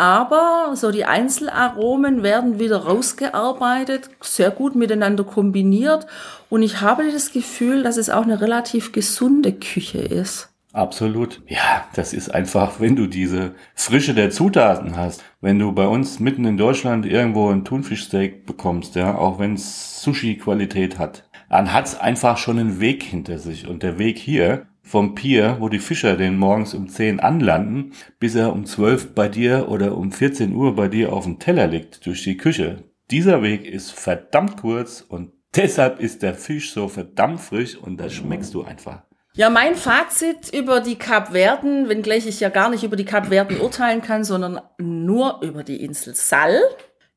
Aber 0.00 0.76
so 0.76 0.92
die 0.92 1.04
Einzelaromen 1.04 2.22
werden 2.22 2.58
wieder 2.58 2.78
rausgearbeitet, 2.84 4.08
sehr 4.22 4.50
gut 4.50 4.74
miteinander 4.74 5.24
kombiniert. 5.24 6.06
Und 6.48 6.62
ich 6.62 6.80
habe 6.80 7.12
das 7.12 7.32
Gefühl, 7.32 7.82
dass 7.82 7.98
es 7.98 8.08
auch 8.08 8.22
eine 8.22 8.40
relativ 8.40 8.92
gesunde 8.92 9.52
Küche 9.52 9.98
ist. 9.98 10.48
Absolut. 10.72 11.42
Ja, 11.48 11.84
das 11.94 12.14
ist 12.14 12.32
einfach, 12.32 12.80
wenn 12.80 12.96
du 12.96 13.08
diese 13.08 13.54
Frische 13.74 14.14
der 14.14 14.30
Zutaten 14.30 14.96
hast. 14.96 15.22
Wenn 15.42 15.58
du 15.58 15.70
bei 15.72 15.86
uns 15.86 16.18
mitten 16.18 16.46
in 16.46 16.56
Deutschland 16.56 17.04
irgendwo 17.04 17.50
ein 17.50 17.66
Thunfischsteak 17.66 18.46
bekommst, 18.46 18.94
ja, 18.94 19.18
auch 19.18 19.38
wenn 19.38 19.52
es 19.52 20.00
Sushi-Qualität 20.00 20.98
hat, 20.98 21.28
dann 21.50 21.74
hat's 21.74 22.00
einfach 22.00 22.38
schon 22.38 22.58
einen 22.58 22.80
Weg 22.80 23.02
hinter 23.02 23.38
sich. 23.38 23.68
Und 23.68 23.82
der 23.82 23.98
Weg 23.98 24.16
hier 24.16 24.66
vom 24.82 25.14
Pier, 25.14 25.56
wo 25.60 25.68
die 25.68 25.78
Fischer 25.78 26.16
den 26.16 26.36
morgens 26.36 26.74
um 26.74 26.88
10 26.88 27.20
anlanden, 27.20 27.92
bis 28.18 28.34
er 28.34 28.52
um 28.52 28.66
12 28.66 29.14
bei 29.14 29.28
dir 29.28 29.68
oder 29.68 29.96
um 29.96 30.12
14 30.12 30.54
Uhr 30.54 30.74
bei 30.76 30.88
dir 30.88 31.12
auf 31.12 31.24
dem 31.24 31.38
Teller 31.38 31.66
liegt, 31.66 32.06
durch 32.06 32.24
die 32.24 32.36
Küche. 32.36 32.84
Dieser 33.10 33.42
Weg 33.42 33.64
ist 33.64 33.92
verdammt 33.92 34.58
kurz 34.58 35.00
und 35.00 35.32
deshalb 35.54 36.00
ist 36.00 36.22
der 36.22 36.34
Fisch 36.34 36.72
so 36.72 36.88
verdammt 36.88 37.40
frisch 37.40 37.76
und 37.76 37.98
das 37.98 38.14
schmeckst 38.14 38.54
du 38.54 38.62
einfach. 38.62 39.02
Ja, 39.34 39.48
mein 39.48 39.76
Fazit 39.76 40.52
über 40.52 40.80
die 40.80 40.96
Kapverden, 40.96 41.88
wenngleich 41.88 42.26
ich 42.26 42.40
ja 42.40 42.48
gar 42.48 42.68
nicht 42.68 42.82
über 42.82 42.96
die 42.96 43.04
Kapverden 43.04 43.60
urteilen 43.60 44.02
kann, 44.02 44.24
sondern 44.24 44.60
nur 44.78 45.40
über 45.42 45.62
die 45.62 45.84
Insel 45.84 46.14
Sal, 46.14 46.60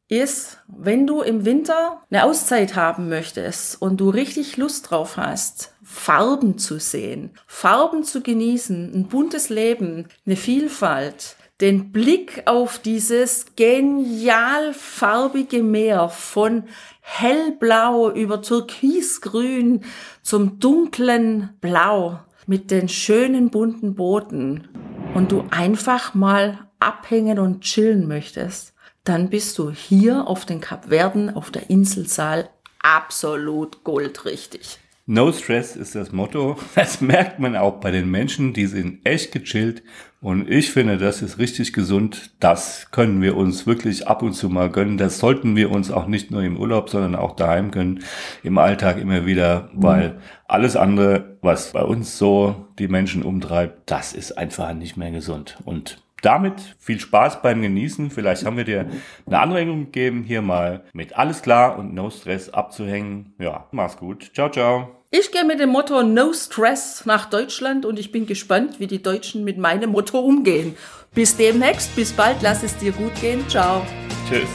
ist, 0.10 0.60
wenn 0.68 1.08
du 1.08 1.22
im 1.22 1.44
Winter 1.44 2.04
eine 2.12 2.24
Auszeit 2.24 2.76
haben 2.76 3.10
möchtest 3.10 3.82
und 3.82 3.98
du 3.98 4.10
richtig 4.10 4.58
Lust 4.58 4.92
drauf 4.92 5.18
hast, 5.18 5.73
Farben 5.84 6.58
zu 6.58 6.80
sehen, 6.80 7.32
Farben 7.48 8.04
zu 8.04 8.22
genießen, 8.22 8.94
ein 8.94 9.08
buntes 9.08 9.50
Leben, 9.50 10.08
eine 10.26 10.36
Vielfalt, 10.36 11.36
den 11.62 11.92
Blick 11.92 12.44
auf 12.46 12.80
dieses 12.80 13.56
genial 13.56 14.74
farbige 14.74 15.64
Meer 15.64 16.10
von 16.10 16.64
hellblau 17.02 18.12
über 18.12 18.42
türkisgrün 18.42 19.84
zum 20.22 20.60
dunklen 20.60 21.58
Blau 21.62 22.20
mit 22.48 22.72
den 22.72 22.90
schönen 22.90 23.50
bunten 23.50 23.96
Booten 23.96 24.68
und 25.14 25.32
du 25.32 25.46
einfach 25.52 26.14
mal 26.14 26.68
abhängen 26.80 27.40
und 27.40 27.62
chillen 27.62 28.08
möchtest, 28.08 28.74
dann 29.04 29.30
bist 29.30 29.58
du 29.58 29.72
hier 29.72 30.28
auf 30.28 30.46
den 30.46 30.60
Kapverden 30.60 31.36
auf 31.36 31.52
der 31.52 31.70
Inselsaal 31.70 32.50
absolut 32.80 33.84
goldrichtig. 33.84 34.80
No 35.06 35.34
Stress 35.34 35.76
ist 35.76 35.96
das 35.96 36.14
Motto. 36.14 36.58
Das 36.76 37.02
merkt 37.02 37.38
man 37.38 37.58
auch 37.58 37.82
bei 37.82 37.92
den 37.92 38.10
Menschen, 38.10 38.54
die 38.54 38.68
sind 38.68 39.06
echt 39.06 39.34
gechillt. 39.34 39.84
Und 40.22 40.50
ich 40.50 40.72
finde, 40.72 40.98
das 40.98 41.22
ist 41.22 41.38
richtig 41.40 41.74
gesund. 41.74 42.32
Das 42.40 42.90
können 42.92 43.22
wir 43.22 43.36
uns 43.36 43.68
wirklich 43.68 44.08
ab 44.08 44.22
und 44.22 44.32
zu 44.32 44.48
mal 44.48 44.70
gönnen. 44.70 44.98
Das 44.98 45.20
sollten 45.20 45.58
wir 45.58 45.72
uns 45.72 45.92
auch 45.92 46.08
nicht 46.08 46.32
nur 46.32 46.42
im 46.44 46.58
Urlaub, 46.58 46.90
sondern 46.90 47.16
auch 47.16 47.36
daheim 47.36 47.72
gönnen. 47.72 48.02
Im 48.44 48.58
Alltag 48.58 48.98
immer 48.98 49.26
wieder, 49.26 49.70
weil 49.74 50.20
alles 50.48 50.78
andere, 50.78 51.38
was 51.42 51.74
bei 51.74 51.84
uns 51.84 52.18
so 52.18 52.68
die 52.80 52.88
Menschen 52.88 53.24
umtreibt, 53.24 53.92
das 53.92 54.14
ist 54.14 54.38
einfach 54.38 54.74
nicht 54.74 54.96
mehr 54.96 55.12
gesund. 55.12 55.58
Und 55.66 56.03
damit 56.24 56.76
viel 56.80 57.00
Spaß 57.00 57.42
beim 57.42 57.62
Genießen. 57.62 58.10
Vielleicht 58.10 58.46
haben 58.46 58.58
wir 58.58 58.64
dir 58.64 58.90
eine 59.26 59.40
Anregung 59.40 59.86
gegeben, 59.86 60.24
hier 60.24 60.42
mal 60.42 60.84
mit 60.94 61.18
alles 61.18 61.42
klar 61.42 61.78
und 61.78 61.94
no 61.94 62.10
stress 62.10 62.50
abzuhängen. 62.50 63.34
Ja, 63.40 63.68
mach's 63.72 63.98
gut. 63.98 64.32
Ciao, 64.34 64.50
ciao. 64.50 65.04
Ich 65.12 65.32
gehe 65.32 65.44
mit 65.44 65.60
dem 65.60 65.70
Motto 65.70 66.02
No 66.02 66.34
Stress 66.34 67.06
nach 67.06 67.30
Deutschland 67.30 67.86
und 67.86 68.00
ich 68.00 68.12
bin 68.12 68.26
gespannt, 68.26 68.80
wie 68.80 68.88
die 68.88 69.04
Deutschen 69.04 69.44
mit 69.44 69.60
meinem 69.60 69.92
Motto 69.92 70.20
umgehen. 70.20 70.76
Bis 71.14 71.38
demnächst, 71.38 71.96
bis 71.96 72.12
bald, 72.12 72.38
lass 72.42 72.64
es 72.64 72.76
dir 72.78 72.94
gut 72.94 73.14
gehen. 73.22 73.48
Ciao. 73.48 73.86
Tschüss. 74.28 74.50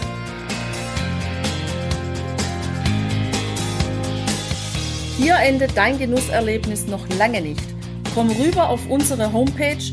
Hier 5.16 5.36
endet 5.36 5.76
dein 5.76 5.98
Genusserlebnis 5.98 6.86
noch 6.86 7.08
lange 7.18 7.40
nicht. 7.40 7.62
Komm 8.14 8.30
rüber 8.30 8.68
auf 8.68 8.88
unsere 8.88 9.32
Homepage 9.32 9.92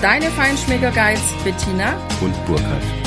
Deine 0.00 0.30
Feinschmecker 0.30 0.90
Guides 0.92 1.34
Bettina 1.44 1.92
und 2.22 2.34
Burkhard. 2.46 2.99